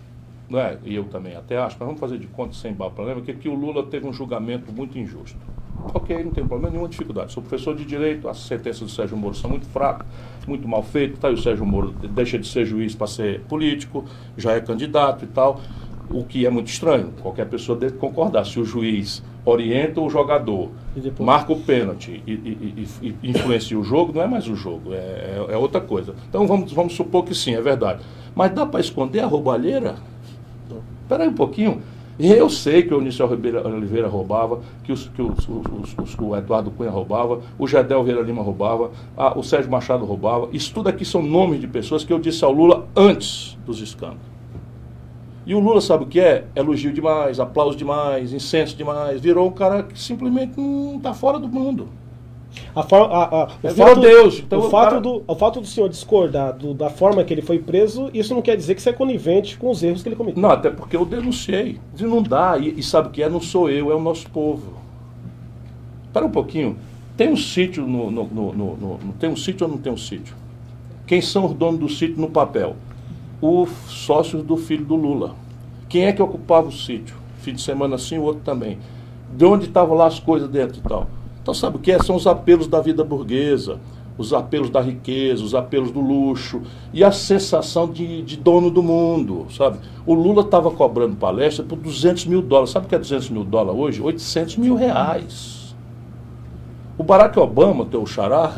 [0.51, 0.77] não é?
[0.85, 3.55] e eu também até acho, mas vamos fazer de conta sem problema, que, que o
[3.55, 5.39] Lula teve um julgamento muito injusto.
[5.95, 7.33] Ok, não tem problema, nenhuma dificuldade.
[7.33, 10.07] Sou professor de direito, as sentenças do Sérgio Moro são muito fracas,
[10.47, 11.19] muito mal feitas.
[11.19, 14.05] Tá, e o Sérgio Moro deixa de ser juiz para ser político,
[14.37, 15.61] já é candidato e tal.
[16.09, 18.45] O que é muito estranho, qualquer pessoa deve concordar.
[18.47, 20.71] Se o juiz orienta o jogador,
[21.19, 24.93] marca o pênalti e, e, e, e, influencia o jogo, não é mais o jogo,
[24.93, 26.15] é, é, é outra coisa.
[26.29, 28.03] Então vamos, vamos supor que sim, é verdade.
[28.35, 29.97] Mas dá para esconder a roubalheira?
[31.03, 31.81] Espera aí um pouquinho.
[32.19, 36.91] Eu sei que o Onísio Oliveira roubava, que, os, que os, os, o Eduardo Cunha
[36.91, 40.49] roubava, o Gedel Vieira Lima roubava, a, o Sérgio Machado roubava.
[40.51, 44.37] Isso tudo aqui são nomes de pessoas que eu disse ao Lula antes dos escândalos.
[45.45, 46.47] E o Lula sabe o que é?
[46.57, 49.21] Elogio demais, aplauso demais, incenso demais.
[49.21, 51.89] Virou um cara que simplesmente não está fora do mundo.
[52.75, 54.39] A forma, a, a, o, fato, Deus.
[54.39, 57.59] Então, o, fato do, o fato do senhor discordar do, da forma que ele foi
[57.59, 60.43] preso, isso não quer dizer que você é conivente com os erros que ele cometeu.
[60.43, 61.81] Não, até porque eu denunciei.
[61.99, 62.59] Não dá.
[62.59, 63.29] E, e sabe o que é?
[63.29, 64.75] Não sou eu, é o nosso povo.
[66.07, 66.77] Espera um pouquinho.
[67.17, 70.37] Tem um sítio no, no, no, no, Tem um sítio ou não tem um sítio?
[71.07, 72.77] Quem são os donos do sítio no papel?
[73.41, 75.35] Os sócios do filho do Lula.
[75.89, 77.17] Quem é que ocupava o sítio?
[77.39, 78.79] Fim de semana sim, o outro também.
[79.35, 81.07] De onde estavam lá as coisas dentro e tal?
[81.47, 82.03] Então, sabe o que é?
[82.03, 83.79] São os apelos da vida burguesa,
[84.19, 86.61] os apelos da riqueza, os apelos do luxo
[86.93, 89.79] e a sensação de, de dono do mundo, sabe?
[90.05, 92.71] O Lula estava cobrando palestra por 200 mil dólares.
[92.71, 94.03] Sabe o que é 200 mil dólares hoje?
[94.03, 95.77] 800 mil reais.
[96.99, 98.53] O Barack Obama, teu xará,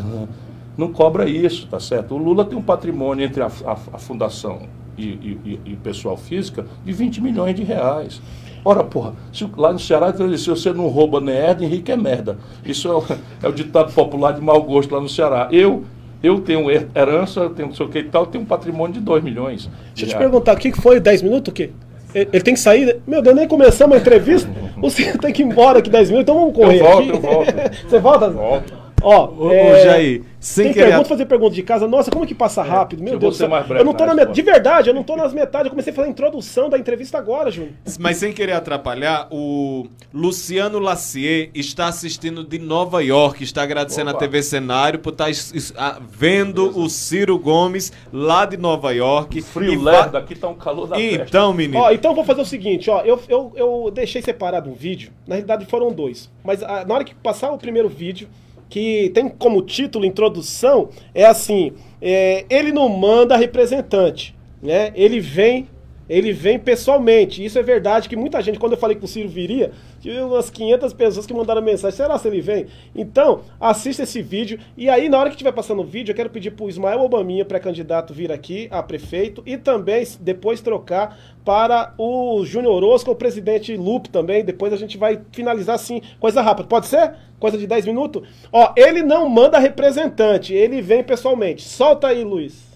[0.74, 2.14] não cobra isso, tá certo?
[2.14, 4.61] O Lula tem um patrimônio entre a, a, a fundação
[5.03, 8.20] e, e, e pessoal física de 20 milhões de reais.
[8.64, 12.38] Ora, porra, se, lá no Ceará, se você não rouba nem herda, Henrique é merda.
[12.64, 13.05] Isso é o,
[13.42, 15.49] é o ditado popular de mau gosto lá no Ceará.
[15.51, 15.84] Eu
[16.20, 19.22] eu tenho herança, tenho não sei o que e tal, tenho um patrimônio de 2
[19.22, 19.70] milhões.
[19.94, 21.53] Deixa eu te perguntar, o que foi 10 minutos?
[21.53, 21.70] O quê?
[22.12, 23.01] Ele tem que sair.
[23.07, 24.51] Meu Deus, nem começamos a entrevista.
[24.80, 26.80] Você tem que ir embora aqui 10 minutos, então vamos correr.
[26.80, 27.11] Eu volto, aqui.
[27.11, 27.55] eu volto.
[27.88, 28.30] Você volta?
[28.30, 28.78] Volto.
[29.03, 29.84] Ó, ô, é...
[29.84, 30.86] Jair, sem Tem querer...
[30.86, 31.88] pergunta, fazer pergunta de casa.
[31.88, 33.03] Nossa, como que passa é, rápido?
[33.03, 33.51] Meu Deus do céu.
[33.76, 34.32] eu não tô na met...
[34.32, 35.66] De verdade, eu não tô nas metades.
[35.66, 37.72] Eu comecei a fazer a introdução da entrevista agora, Júnior.
[37.99, 44.18] Mas sem querer atrapalhar, o Luciano Lacier está assistindo de Nova York, está agradecendo Opa.
[44.18, 45.28] a TV Cenário por estar
[45.74, 46.78] tá vendo Beleza.
[46.78, 49.42] o Ciro Gomes lá de Nova York.
[49.42, 51.80] Frio leve, daqui tá um calor da Então, menino.
[51.80, 53.01] Ó, então vou fazer o seguinte, ó.
[53.01, 55.11] Eu, eu, eu deixei separado um vídeo.
[55.26, 56.30] Na realidade foram dois.
[56.44, 58.28] Mas a, na hora que passar o primeiro vídeo
[58.68, 64.92] que tem como título, introdução, é assim: é, ele não manda representante, né?
[64.94, 65.66] Ele vem
[66.08, 67.44] Ele vem pessoalmente.
[67.44, 69.72] Isso é verdade que muita gente, quando eu falei que o Ciro viria,
[70.11, 71.96] umas 500 pessoas que mandaram mensagem.
[71.96, 72.66] Será se ele vem?
[72.94, 74.59] Então, assista esse vídeo.
[74.76, 77.44] E aí, na hora que estiver passando o vídeo, eu quero pedir pro Ismael Obaminha,
[77.44, 83.76] pré-candidato, vir aqui a prefeito e também depois trocar para o Júnior Orozco, o presidente
[83.76, 84.44] Lupe também.
[84.44, 86.68] Depois a gente vai finalizar assim, coisa rápida.
[86.68, 87.14] Pode ser?
[87.38, 88.22] Coisa de 10 minutos?
[88.52, 91.62] Ó, ele não manda representante, ele vem pessoalmente.
[91.62, 92.66] Solta aí, Luiz.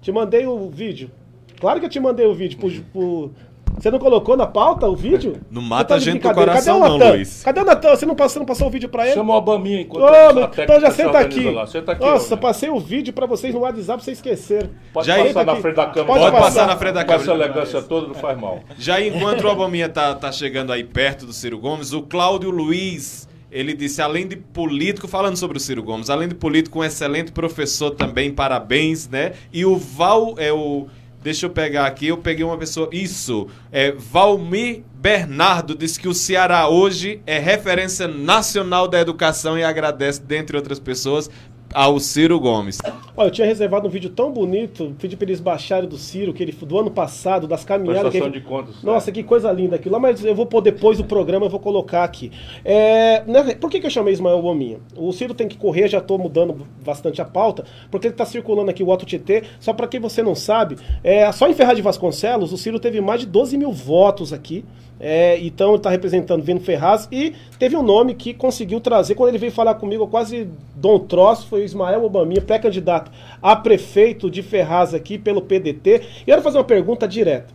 [0.00, 1.10] Te mandei o vídeo.
[1.58, 3.30] Claro que eu te mandei o vídeo por, por...
[3.78, 5.40] Você não colocou na pauta o vídeo?
[5.50, 7.42] Não mata tá a gente do coração, Cadê o não, Luiz.
[7.42, 7.90] Cadê o Natan?
[7.96, 9.14] Você não passou, não passou o vídeo pra ele?
[9.14, 11.50] Chama o Obaminha enquanto Ô, meu, técnica então já se senta aqui.
[11.50, 11.66] lá.
[11.66, 12.42] Senta aqui, Nossa, homem.
[12.42, 14.70] passei o vídeo pra vocês no WhatsApp pra vocês esqueceram.
[14.92, 16.06] Pode Já passar na frente da câmera.
[16.06, 16.44] Pode Pode passar.
[16.44, 17.44] passar na frente da Com essa câmera.
[17.44, 18.60] elegância toda não faz mal.
[18.78, 23.28] Já enquanto o Obaminha tá, tá chegando aí perto do Ciro Gomes, o Cláudio Luiz,
[23.50, 27.32] ele disse, além de político, falando sobre o Ciro Gomes, além de político, um excelente
[27.32, 29.32] professor também, parabéns, né?
[29.52, 30.86] E o Val, é o...
[31.22, 32.88] Deixa eu pegar aqui, eu peguei uma pessoa.
[32.92, 39.64] Isso, é Valmir Bernardo disse que o Ceará hoje é referência nacional da educação e
[39.64, 41.28] agradece, dentre outras pessoas,
[41.74, 42.78] ao Ciro Gomes.
[43.16, 46.42] Olha, eu tinha reservado um vídeo tão bonito, pedi pra eles baixarem do Ciro, que
[46.42, 48.12] ele do ano passado, das caminhadas.
[48.12, 48.82] que ele- de contas.
[48.82, 51.60] Nossa, que coisa linda aquilo lá, mas eu vou pôr depois do programa, eu vou
[51.60, 52.30] colocar aqui.
[52.64, 54.78] É, né, por que, que eu chamei Ismael Gominha?
[54.96, 58.70] O Ciro tem que correr, já estou mudando bastante a pauta, porque ele está circulando
[58.70, 61.82] aqui o Auto TT, só para quem você não sabe, é, só em Ferraz de
[61.82, 64.64] Vasconcelos, o Ciro teve mais de 12 mil votos aqui,
[65.00, 69.30] é, então ele está representando Vino Ferraz, e teve um nome que conseguiu trazer, quando
[69.30, 73.10] ele veio falar comigo, eu quase dou um troço, foi Ismael Obaminha, pré-candidato
[73.40, 75.90] a prefeito de Ferraz aqui pelo PDT.
[75.90, 77.52] E eu quero fazer uma pergunta direta.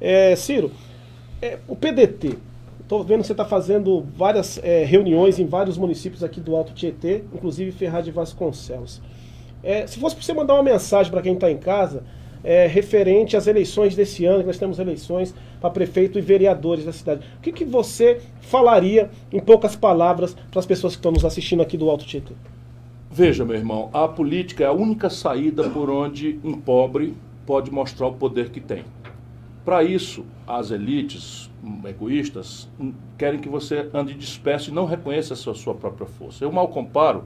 [0.00, 0.72] É, Ciro,
[1.40, 2.38] é, o PDT,
[2.80, 6.72] estou vendo que você está fazendo várias é, reuniões em vários municípios aqui do Alto
[6.72, 9.00] Tietê, inclusive Ferraz de Vasconcelos.
[9.62, 12.02] É, se fosse para você mandar uma mensagem para quem está em casa,
[12.44, 16.92] é, referente às eleições desse ano, que nós temos eleições para prefeito e vereadores da
[16.92, 21.24] cidade, o que, que você falaria, em poucas palavras, para as pessoas que estão nos
[21.24, 22.34] assistindo aqui do Alto Tietê?
[23.14, 28.06] Veja, meu irmão, a política é a única saída por onde um pobre pode mostrar
[28.06, 28.84] o poder que tem.
[29.66, 35.34] Para isso, as elites hum, egoístas hum, querem que você ande disperso e não reconheça
[35.34, 36.42] a sua, sua própria força.
[36.42, 37.24] Eu mal comparo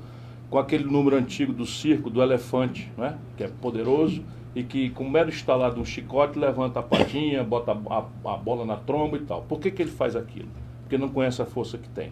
[0.50, 3.16] com aquele número antigo do circo do elefante, né?
[3.36, 4.24] que é poderoso
[4.56, 8.34] e que, com o mero estalar de um chicote, levanta a patinha, bota a, a-
[8.34, 9.42] a bola na tromba e tal.
[9.42, 10.48] Por que, que ele faz aquilo?
[10.82, 12.10] Porque não conhece a força que tem.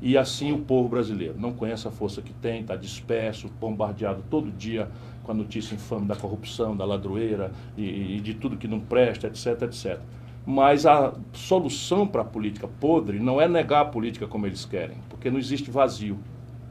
[0.00, 4.50] E assim o povo brasileiro não conhece a força que tem, está disperso, bombardeado todo
[4.50, 4.88] dia
[5.24, 9.26] com a notícia infame da corrupção, da ladroeira e, e de tudo que não presta,
[9.26, 10.00] etc, etc.
[10.46, 14.96] Mas a solução para a política podre não é negar a política como eles querem,
[15.10, 16.18] porque não existe vazio.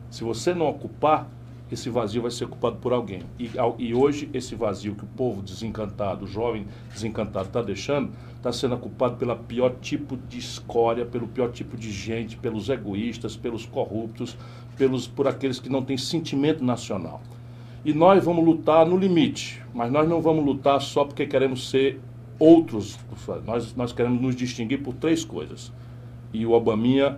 [0.10, 1.30] Se você não ocupar,
[1.72, 3.24] esse vazio vai ser ocupado por alguém.
[3.38, 8.52] E, e hoje, esse vazio que o povo desencantado, o jovem desencantado está deixando, está
[8.52, 13.66] sendo ocupado pelo pior tipo de escória, pelo pior tipo de gente, pelos egoístas, pelos
[13.66, 14.38] corruptos,
[14.78, 17.22] pelos, por aqueles que não têm sentimento nacional.
[17.84, 22.00] E nós vamos lutar no limite, mas nós não vamos lutar só porque queremos ser
[22.40, 22.98] outros.
[23.46, 25.72] Nós, nós queremos nos distinguir por três coisas.
[26.34, 27.18] E o Obaminha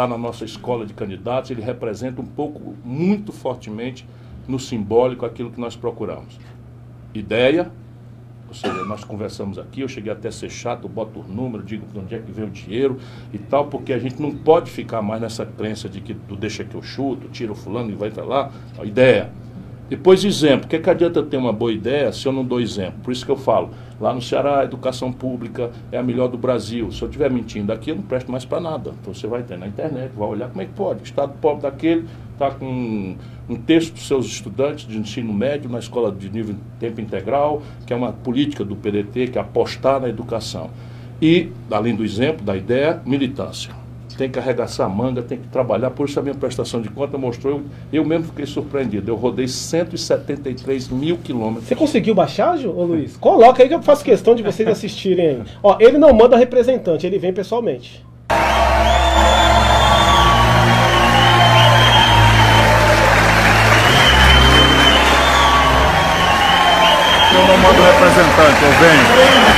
[0.00, 4.06] está na nossa escola de candidatos, ele representa um pouco, muito fortemente,
[4.48, 6.38] no simbólico, aquilo que nós procuramos.
[7.12, 7.70] Ideia,
[8.48, 11.86] ou seja, nós conversamos aqui, eu cheguei até a ser chato, boto o número, digo
[11.86, 12.98] de onde é que vem o dinheiro
[13.30, 16.64] e tal, porque a gente não pode ficar mais nessa crença de que tu deixa
[16.64, 18.50] que eu chuto, tira o fulano e vai para lá.
[18.78, 19.30] A ideia.
[19.90, 20.66] Depois, exemplo.
[20.66, 23.00] O que, é que adianta ter uma boa ideia se eu não dou exemplo?
[23.02, 23.70] Por isso que eu falo,
[24.00, 26.92] lá no Ceará, a educação pública é a melhor do Brasil.
[26.92, 28.94] Se eu estiver mentindo aqui, eu não presto mais para nada.
[29.00, 31.00] Então você vai ter na internet, vai olhar como é que pode.
[31.00, 33.16] O Estado pobre daquele está com
[33.48, 37.92] um, terço dos seus estudantes de ensino médio na escola de nível tempo integral, que
[37.92, 40.70] é uma política do PDT, que é apostar na educação.
[41.20, 43.79] E, além do exemplo, da ideia, militância
[44.20, 45.88] tem que arregaçar a manga, tem que trabalhar.
[45.88, 49.10] Por isso a minha prestação de conta mostrou, eu, eu mesmo fiquei surpreendido.
[49.10, 51.66] Eu rodei 173 mil quilômetros.
[51.66, 53.16] Você conseguiu baixar, Ju, ô Luiz?
[53.16, 55.42] Coloca aí que eu faço questão de vocês assistirem aí.
[55.64, 58.04] Ó, ele não manda representante, ele vem pessoalmente.
[67.32, 69.49] Eu não mando representante, eu venho.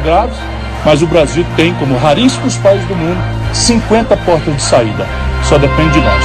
[0.00, 0.36] São graves,
[0.84, 3.18] mas o Brasil tem, como raríssimos países do mundo,
[3.54, 5.04] 50 portas de saída.
[5.44, 6.24] Só depende de nós.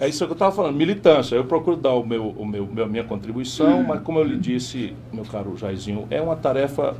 [0.00, 1.34] É isso que eu estava falando, militância.
[1.34, 4.94] Eu procuro dar o meu, o meu, a minha contribuição, mas como eu lhe disse,
[5.12, 6.94] meu caro Jairzinho, é uma tarefa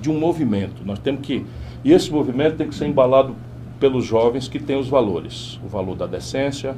[0.00, 0.82] de um movimento.
[0.84, 1.44] Nós temos que.
[1.84, 3.36] E esse movimento tem que ser embalado
[3.78, 5.60] pelos jovens que têm os valores.
[5.64, 6.76] O valor da decência,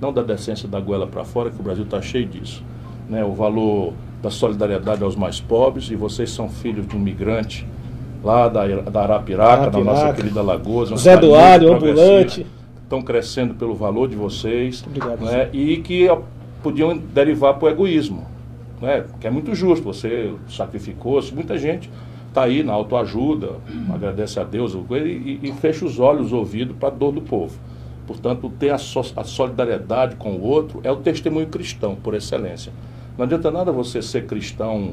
[0.00, 2.62] não da decência da goela para fora, que o Brasil está cheio disso
[3.08, 7.66] né, o valor da solidariedade aos mais pobres, e vocês são filhos de um migrante
[8.22, 9.70] lá da, da Arapiraca, Arapiraca.
[9.70, 10.96] da nossa querida Lagoa.
[10.96, 12.46] Zé Dualho, ambulante.
[12.82, 14.82] Estão crescendo pelo valor de vocês.
[14.86, 16.08] Obrigado, né, e que
[16.62, 18.26] podiam derivar para o egoísmo.
[18.80, 21.90] Né, que é muito justo, você sacrificou-se, muita gente
[22.28, 23.56] está aí na autoajuda,
[23.92, 27.58] agradece a Deus e, e, fecha os olhos, os ouvidos para a dor do povo.
[28.06, 32.72] Portanto, ter a, so, a solidariedade com o outro é o testemunho cristão, por excelência.
[33.18, 34.92] Não adianta nada você ser cristão,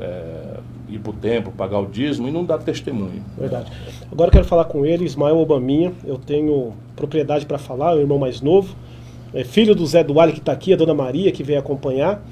[0.00, 3.22] é, ir para o templo, pagar o dízimo e não dar testemunho.
[3.36, 3.70] Verdade.
[4.10, 5.92] Agora eu quero falar com ele, Ismael Obaminha.
[6.06, 8.74] Eu tenho propriedade para falar, é o irmão mais novo.
[9.34, 12.22] É filho do Zé Duale que está aqui, a dona Maria que veio acompanhar.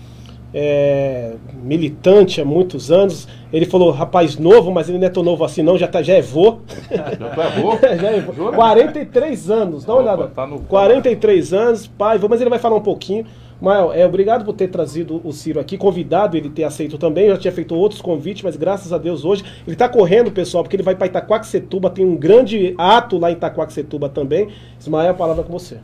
[0.55, 3.29] É, militante há muitos anos.
[3.53, 6.15] Ele falou, rapaz novo, mas ele não é tão novo assim não, já, tá, já
[6.15, 6.61] é vô.
[6.91, 7.77] Já é vô?
[8.01, 8.53] já é vô.
[8.53, 10.27] 43 anos, dá uma olhada.
[10.29, 10.61] Tá no...
[10.61, 13.27] 43 anos, pai, mas ele vai falar um pouquinho.
[13.61, 17.27] Mael, é, obrigado por ter trazido o Ciro aqui, convidado ele ter aceito também.
[17.27, 20.63] Eu já tinha feito outros convites, mas graças a Deus hoje ele está correndo, pessoal,
[20.63, 24.49] porque ele vai para Itaquaquecetuba, tem um grande ato lá em Itaquaquecetuba também.
[24.79, 25.79] Ismael, a palavra é com você.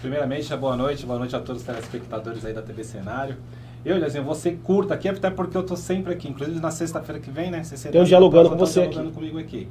[0.00, 3.36] Primeiramente, boa noite, boa noite a todos os telespectadores aí da TV Cenário.
[3.84, 7.30] Eu, Jazinho, você curta aqui, até porque eu tô sempre aqui, inclusive na sexta-feira que
[7.30, 7.62] vem, né?
[7.92, 9.16] Tem um dialogando com você dialogando aqui.
[9.16, 9.68] comigo aqui.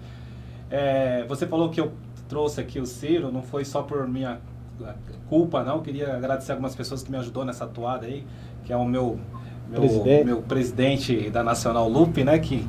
[0.71, 1.91] É, você falou que eu
[2.29, 4.39] trouxe aqui o Ciro, não foi só por minha
[5.29, 5.81] culpa, não.
[5.81, 8.25] Queria agradecer algumas pessoas que me ajudou nessa atuada aí,
[8.63, 9.19] que é o meu
[9.69, 12.67] meu presidente, meu presidente da Nacional Loop, né, que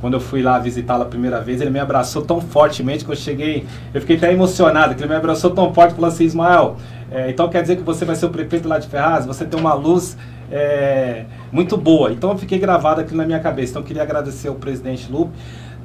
[0.00, 3.16] quando eu fui lá visitá-la a primeira vez, ele me abraçou tão fortemente que eu
[3.16, 6.76] cheguei, eu fiquei até emocionado, que ele me abraçou tão forte e falou assim, Ismael,
[7.10, 9.58] é, então quer dizer que você vai ser o prefeito lá de Ferraz, você tem
[9.58, 10.16] uma luz
[10.50, 12.12] é, muito boa.
[12.12, 13.72] Então eu fiquei gravado aqui na minha cabeça.
[13.72, 15.32] Então eu queria agradecer ao presidente Lupe,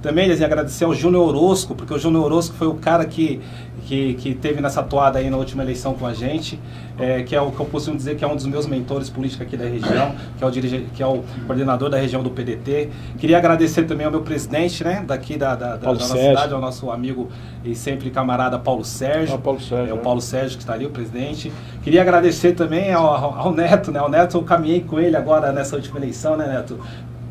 [0.02, 3.40] também assim, agradecer ao Júnior Orosco, porque o Júnior Orosco foi o cara que,
[3.86, 6.60] que, que teve nessa toada aí na última eleição com a gente,
[6.98, 9.46] é, que é o que eu posso dizer que é um dos meus mentores políticos
[9.46, 12.90] aqui da região, que é o, dirige, que é o coordenador da região do PDT.
[13.20, 16.90] Queria agradecer também ao meu presidente, né, daqui da, da, da, nossa cidade, ao nosso
[16.90, 17.30] amigo
[17.64, 19.36] e sempre camarada Paulo Sérgio.
[19.36, 20.02] Ah, Paulo Sérgio é o né?
[20.02, 21.52] Paulo Sérgio que está ali, o presidente.
[21.84, 24.02] Queria agradecer também ao, ao Neto, né?
[24.02, 26.80] O Neto, eu caminhei com ele agora nessa última eleição, né, Neto?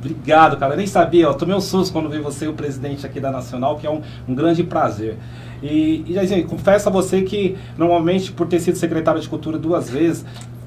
[0.01, 0.73] Obrigado, cara.
[0.73, 3.77] Eu nem sabia, eu tomei um susto quando vi você, o presidente aqui da Nacional,
[3.77, 5.17] que é um, um grande prazer.
[5.63, 9.91] E, e assim, confesso a você que, normalmente, por ter sido secretário de Cultura duas
[9.91, 10.25] vezes,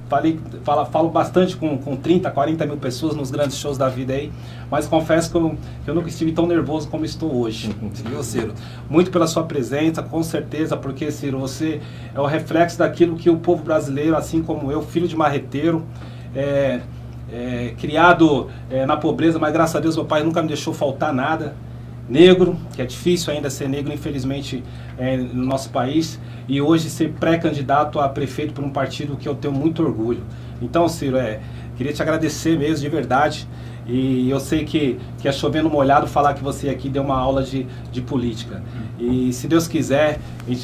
[0.08, 4.14] falei, falo, falo bastante com, com 30, 40 mil pessoas nos grandes shows da vida
[4.14, 4.32] aí,
[4.70, 7.76] mas confesso que eu, que eu nunca estive tão nervoso como estou hoje,
[8.08, 8.54] viu, Ciro?
[8.88, 11.82] Muito pela sua presença, com certeza, porque, Ciro, você
[12.14, 15.84] é o reflexo daquilo que o povo brasileiro, assim como eu, filho de marreteiro,
[16.36, 16.82] é,
[17.34, 21.14] é, criado é, na pobreza, mas graças a Deus meu pai nunca me deixou faltar
[21.14, 21.56] nada.
[22.08, 24.62] Negro, que é difícil ainda ser negro, infelizmente,
[24.98, 26.20] é, no nosso país,
[26.50, 30.22] e hoje ser pré-candidato a prefeito por um partido que eu tenho muito orgulho.
[30.62, 31.40] Então, Ciro, é,
[31.78, 33.48] queria te agradecer mesmo, de verdade.
[33.86, 37.44] E eu sei que, que é chovendo molhado falar que você aqui deu uma aula
[37.44, 38.62] de, de política.
[38.98, 40.20] E se Deus quiser,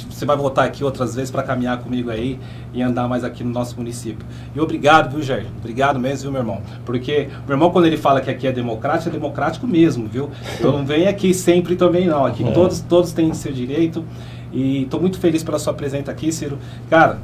[0.09, 2.39] você vai voltar aqui outras vezes para caminhar comigo aí
[2.73, 4.25] e andar mais aqui no nosso município.
[4.55, 5.47] E obrigado, viu, Jair?
[5.57, 6.61] Obrigado mesmo, viu, meu irmão?
[6.85, 10.29] Porque meu irmão, quando ele fala que aqui é democrático, é democrático mesmo, viu?
[10.57, 12.25] Então não vem aqui sempre também, não.
[12.25, 12.51] Aqui é.
[12.51, 14.05] todos, todos têm seu direito.
[14.51, 16.57] E estou muito feliz pela sua presença aqui, Ciro.
[16.89, 17.19] Cara,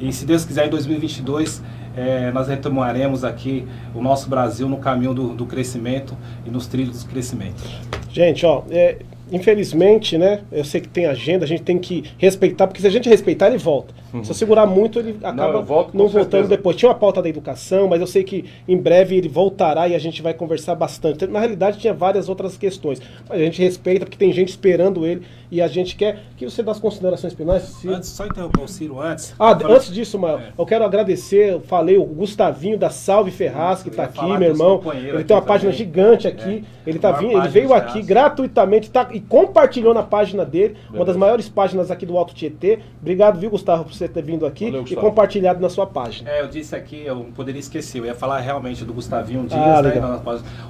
[0.00, 1.62] e se Deus quiser, em 2022
[1.96, 6.16] é, nós retomaremos aqui o nosso Brasil no caminho do, do, crescimento
[6.46, 7.62] e nos trilhos do crescimento.
[8.10, 8.98] Gente, ó, é,
[9.32, 10.40] infelizmente, né?
[10.52, 13.48] Eu sei que tem agenda, a gente tem que respeitar, porque se a gente respeitar,
[13.48, 13.94] ele volta.
[14.22, 16.48] Se eu segurar muito, ele acaba eu volto não voltando certeza.
[16.48, 16.76] depois.
[16.76, 19.98] Tinha uma pauta da educação, mas eu sei que em breve ele voltará e a
[19.98, 21.26] gente vai conversar bastante.
[21.26, 23.00] Na realidade, tinha várias outras questões.
[23.26, 26.62] Mas a gente respeita, porque tem gente esperando ele e a gente quer que você
[26.62, 27.62] dê as considerações finais.
[27.62, 27.94] Ciro.
[27.94, 29.34] Antes, só interromper o Ciro antes.
[29.38, 30.52] Ah, antes disso, Mael, É.
[30.58, 34.82] eu quero agradecer, eu falei, o Gustavinho da Salve Ferraz, que está aqui, meu irmão.
[34.94, 35.86] Ele tem uma aqui página também.
[35.86, 36.64] gigante aqui.
[36.86, 36.90] É.
[36.90, 41.16] Ele, tá vindo, ele veio aqui gratuitamente tá, e compartilhou na página dele, uma das
[41.16, 42.80] maiores páginas aqui do Alto Tietê.
[43.00, 45.00] Obrigado, viu, Gustavo, por você ter vindo aqui Valeu, e Gustavo.
[45.06, 46.30] compartilhado na sua página.
[46.30, 49.82] É, eu disse aqui, eu poderia esquecer, eu ia falar realmente do Gustavinho Dias, Ah,
[49.82, 50.20] né, na-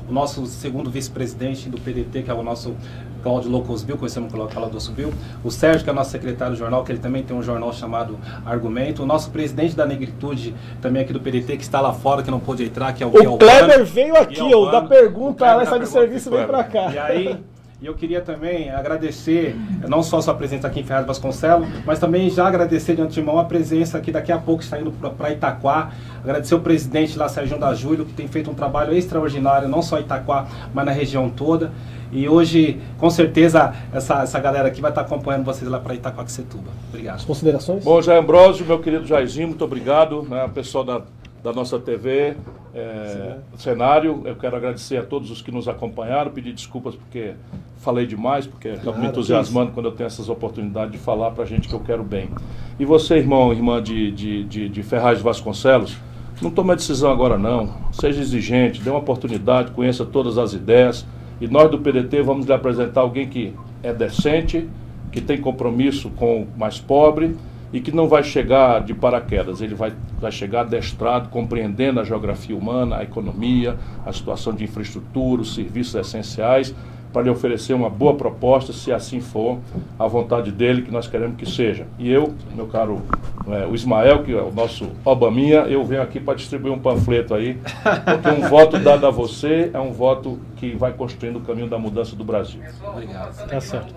[0.09, 2.75] o nosso segundo vice-presidente do PDT, que é o nosso
[3.23, 5.13] Cláudio Locos Bill, conhecemos como Cláudio Locos Bill,
[5.45, 8.19] o Sérgio, que é nosso secretário do jornal, que ele também tem um jornal chamado
[8.45, 12.31] Argumento, o nosso presidente da Negritude, também aqui do PDT, que está lá fora, que
[12.31, 13.39] não pôde entrar, que é o O Guilherme.
[13.39, 16.47] Kleber veio aqui, Guilherme, ó, da o pergunta, ela sai do pergunta, serviço e vem
[16.47, 16.91] pra cá.
[16.93, 17.37] E aí,
[17.83, 19.57] e eu queria também agradecer,
[19.89, 23.41] não só a sua presença aqui em Ferraz Vasconcelos, mas também já agradecer de antemão
[23.41, 25.91] a presença que daqui a pouco está indo para Itaquá.
[26.23, 29.99] Agradecer o presidente lá, Sérgio da Júlio, que tem feito um trabalho extraordinário, não só
[29.99, 31.73] em Itaquá, mas na região toda.
[32.13, 36.71] E hoje, com certeza, essa, essa galera aqui vai estar acompanhando vocês lá para Itaquaquecetuba.
[36.89, 37.17] Obrigado.
[37.17, 37.83] As considerações?
[37.83, 40.23] Bom, Jair Ambrosio, meu querido Jairzinho, muito obrigado.
[40.23, 41.03] Né, pessoal da,
[41.43, 42.37] da nossa TV,
[42.73, 47.35] é, cenário, eu quero agradecer a todos os que nos acompanharam, pedir desculpas porque
[47.79, 51.69] falei demais, porque acabo me entusiasmando quando eu tenho essas oportunidades de falar pra gente
[51.69, 52.31] que eu quero bem.
[52.79, 55.97] E você, irmão, irmã de, de, de, de Ferraz de Vasconcelos,
[56.41, 57.75] não tome a decisão agora não.
[57.93, 61.05] Seja exigente, dê uma oportunidade, conheça todas as ideias.
[61.41, 64.69] E nós do PDT vamos lhe apresentar alguém que é decente,
[65.11, 67.37] que tem compromisso com o mais pobre
[67.73, 69.61] e que não vai chegar de paraquedas.
[69.61, 75.43] Ele vai, vai chegar adestrado, compreendendo a geografia humana, a economia, a situação de infraestrutura,
[75.43, 76.75] os serviços essenciais,
[77.13, 79.59] para lhe oferecer uma boa proposta, se assim for
[79.99, 81.87] a vontade dele, que nós queremos que seja.
[81.99, 83.03] E eu, meu caro,
[83.49, 87.35] é, o Ismael, que é o nosso Obaminha, eu venho aqui para distribuir um panfleto
[87.35, 87.59] aí,
[88.05, 91.79] porque um voto dado a você é um voto que vai construindo o caminho da
[91.79, 92.63] mudança do Brasil.
[92.83, 93.47] Obrigado.
[93.47, 93.95] Tá certo.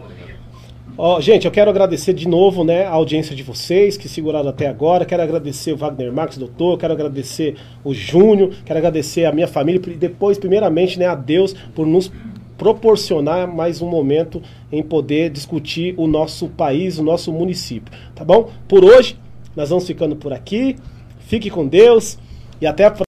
[0.97, 4.67] Ó, gente, eu quero agradecer de novo né, a audiência de vocês que seguraram até
[4.67, 5.03] agora.
[5.03, 6.77] Quero agradecer o Wagner Marques, doutor.
[6.77, 8.53] Quero agradecer o Júnior.
[8.63, 9.81] Quero agradecer a minha família.
[9.87, 12.09] E depois, primeiramente, né, a Deus por nos
[12.57, 14.41] proporcionar mais um momento
[14.71, 17.93] em poder discutir o nosso país, o nosso município.
[18.15, 18.49] Tá bom?
[18.65, 19.17] Por hoje,
[19.53, 20.77] nós vamos ficando por aqui.
[21.19, 22.17] Fique com Deus
[22.61, 23.03] e até a próxima.